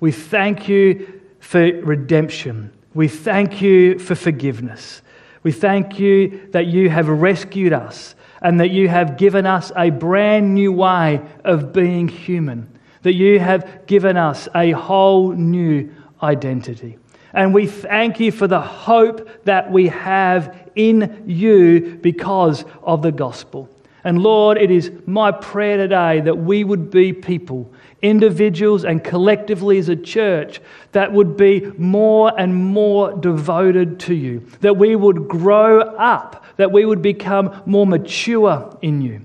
We 0.00 0.12
thank 0.12 0.68
you 0.68 1.20
for 1.40 1.60
redemption. 1.60 2.72
We 2.94 3.08
thank 3.08 3.60
you 3.60 3.98
for 3.98 4.14
forgiveness. 4.14 5.02
We 5.42 5.52
thank 5.52 5.98
you 5.98 6.48
that 6.52 6.66
you 6.66 6.88
have 6.88 7.08
rescued 7.08 7.72
us 7.72 8.14
and 8.40 8.60
that 8.60 8.70
you 8.70 8.88
have 8.88 9.16
given 9.18 9.46
us 9.46 9.72
a 9.76 9.90
brand 9.90 10.54
new 10.54 10.72
way 10.72 11.20
of 11.44 11.72
being 11.72 12.08
human, 12.08 12.78
that 13.02 13.14
you 13.14 13.40
have 13.40 13.86
given 13.86 14.16
us 14.16 14.48
a 14.54 14.70
whole 14.70 15.32
new 15.32 15.92
identity. 16.22 16.98
And 17.38 17.54
we 17.54 17.68
thank 17.68 18.18
you 18.18 18.32
for 18.32 18.48
the 18.48 18.60
hope 18.60 19.44
that 19.44 19.70
we 19.70 19.86
have 19.86 20.58
in 20.74 21.22
you 21.24 21.96
because 22.02 22.64
of 22.82 23.00
the 23.00 23.12
gospel. 23.12 23.70
And 24.02 24.20
Lord, 24.20 24.58
it 24.58 24.72
is 24.72 24.90
my 25.06 25.30
prayer 25.30 25.76
today 25.76 26.20
that 26.22 26.36
we 26.36 26.64
would 26.64 26.90
be 26.90 27.12
people, 27.12 27.72
individuals 28.02 28.84
and 28.84 29.04
collectively 29.04 29.78
as 29.78 29.88
a 29.88 29.94
church, 29.94 30.60
that 30.90 31.12
would 31.12 31.36
be 31.36 31.60
more 31.78 32.32
and 32.36 32.56
more 32.56 33.16
devoted 33.16 34.00
to 34.00 34.14
you, 34.14 34.44
that 34.60 34.76
we 34.76 34.96
would 34.96 35.28
grow 35.28 35.78
up, 35.80 36.44
that 36.56 36.72
we 36.72 36.84
would 36.84 37.02
become 37.02 37.62
more 37.66 37.86
mature 37.86 38.76
in 38.82 39.00
you. 39.00 39.20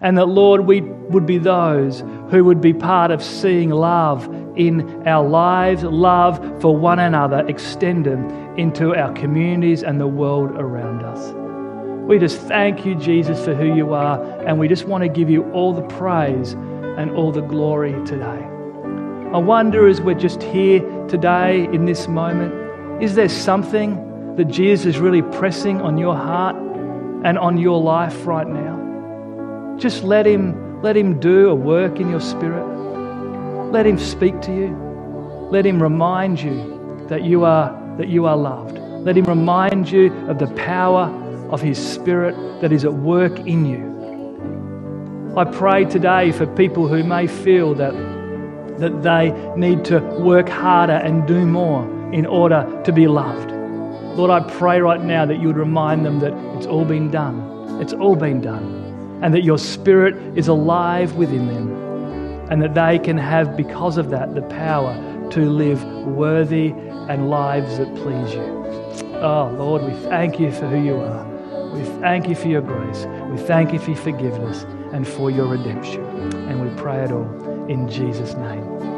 And 0.00 0.16
that, 0.18 0.26
Lord, 0.26 0.62
we 0.62 0.80
would 0.80 1.26
be 1.26 1.38
those 1.38 2.00
who 2.30 2.44
would 2.44 2.60
be 2.60 2.72
part 2.72 3.10
of 3.10 3.22
seeing 3.22 3.70
love 3.70 4.26
in 4.56 5.06
our 5.08 5.26
lives, 5.26 5.82
love 5.82 6.60
for 6.60 6.76
one 6.76 6.98
another 6.98 7.44
extended 7.48 8.18
into 8.58 8.94
our 8.94 9.12
communities 9.12 9.82
and 9.82 10.00
the 10.00 10.06
world 10.06 10.50
around 10.52 11.02
us. 11.02 11.34
We 12.08 12.18
just 12.18 12.38
thank 12.38 12.86
you, 12.86 12.94
Jesus, 12.94 13.44
for 13.44 13.54
who 13.54 13.74
you 13.74 13.92
are, 13.92 14.22
and 14.46 14.58
we 14.58 14.68
just 14.68 14.86
want 14.86 15.02
to 15.02 15.08
give 15.08 15.28
you 15.28 15.50
all 15.52 15.72
the 15.72 15.82
praise 15.82 16.52
and 16.52 17.10
all 17.10 17.32
the 17.32 17.42
glory 17.42 17.92
today. 18.06 18.46
I 19.34 19.38
wonder 19.38 19.86
as 19.86 20.00
we're 20.00 20.14
just 20.14 20.42
here 20.42 20.80
today 21.08 21.64
in 21.64 21.84
this 21.84 22.08
moment, 22.08 23.02
is 23.02 23.14
there 23.14 23.28
something 23.28 24.34
that 24.36 24.46
Jesus 24.46 24.86
is 24.86 24.98
really 24.98 25.22
pressing 25.22 25.80
on 25.80 25.98
your 25.98 26.16
heart 26.16 26.56
and 26.56 27.38
on 27.38 27.58
your 27.58 27.80
life 27.80 28.26
right 28.26 28.48
now? 28.48 28.67
Just 29.78 30.04
let 30.04 30.26
him 30.26 30.82
let 30.82 30.96
him 30.96 31.18
do 31.18 31.50
a 31.50 31.54
work 31.54 32.00
in 32.00 32.10
your 32.10 32.20
spirit. 32.20 32.64
Let 33.72 33.86
him 33.86 33.98
speak 33.98 34.40
to 34.42 34.52
you. 34.52 34.68
Let 35.50 35.64
him 35.64 35.82
remind 35.82 36.40
you 36.40 37.06
that 37.08 37.22
you 37.22 37.44
are 37.44 37.70
that 37.96 38.08
you 38.08 38.26
are 38.26 38.36
loved. 38.36 38.78
Let 38.78 39.16
him 39.16 39.24
remind 39.24 39.90
you 39.90 40.12
of 40.28 40.38
the 40.38 40.48
power 40.48 41.08
of 41.50 41.60
His 41.62 41.78
Spirit 41.78 42.34
that 42.60 42.72
is 42.72 42.84
at 42.84 42.92
work 42.92 43.38
in 43.40 43.64
you. 43.64 43.88
I 45.36 45.44
pray 45.44 45.84
today 45.84 46.32
for 46.32 46.46
people 46.46 46.88
who 46.88 47.04
may 47.04 47.26
feel 47.26 47.74
that, 47.74 47.94
that 48.78 49.02
they 49.02 49.30
need 49.56 49.84
to 49.86 50.00
work 50.20 50.48
harder 50.48 50.94
and 50.94 51.26
do 51.26 51.46
more 51.46 51.84
in 52.12 52.26
order 52.26 52.80
to 52.84 52.92
be 52.92 53.06
loved. 53.06 53.50
Lord, 54.16 54.30
I 54.30 54.40
pray 54.40 54.80
right 54.80 55.02
now 55.02 55.24
that 55.26 55.38
you 55.38 55.46
would 55.46 55.56
remind 55.56 56.04
them 56.04 56.18
that 56.20 56.32
it's 56.56 56.66
all 56.66 56.84
been 56.84 57.10
done. 57.10 57.80
It's 57.80 57.92
all 57.92 58.16
been 58.16 58.40
done. 58.40 58.77
And 59.22 59.34
that 59.34 59.42
your 59.42 59.58
Spirit 59.58 60.14
is 60.36 60.48
alive 60.48 61.16
within 61.16 61.46
them. 61.48 61.72
And 62.50 62.62
that 62.62 62.74
they 62.74 62.98
can 62.98 63.18
have, 63.18 63.56
because 63.56 63.98
of 63.98 64.10
that, 64.10 64.34
the 64.34 64.42
power 64.42 64.94
to 65.30 65.40
live 65.40 65.84
worthy 66.06 66.68
and 67.08 67.28
lives 67.28 67.78
that 67.78 67.94
please 67.96 68.34
you. 68.34 68.58
Oh, 69.20 69.54
Lord, 69.58 69.82
we 69.82 69.92
thank 70.08 70.38
you 70.38 70.52
for 70.52 70.66
who 70.66 70.82
you 70.82 70.96
are. 70.96 71.26
We 71.74 71.82
thank 72.00 72.28
you 72.28 72.34
for 72.34 72.48
your 72.48 72.62
grace. 72.62 73.06
We 73.30 73.36
thank 73.36 73.72
you 73.72 73.78
for 73.78 73.90
your 73.90 74.00
forgiveness 74.00 74.64
and 74.92 75.06
for 75.06 75.30
your 75.30 75.46
redemption. 75.46 76.04
And 76.48 76.62
we 76.62 76.74
pray 76.80 77.04
it 77.04 77.12
all 77.12 77.66
in 77.68 77.88
Jesus' 77.88 78.34
name. 78.34 78.97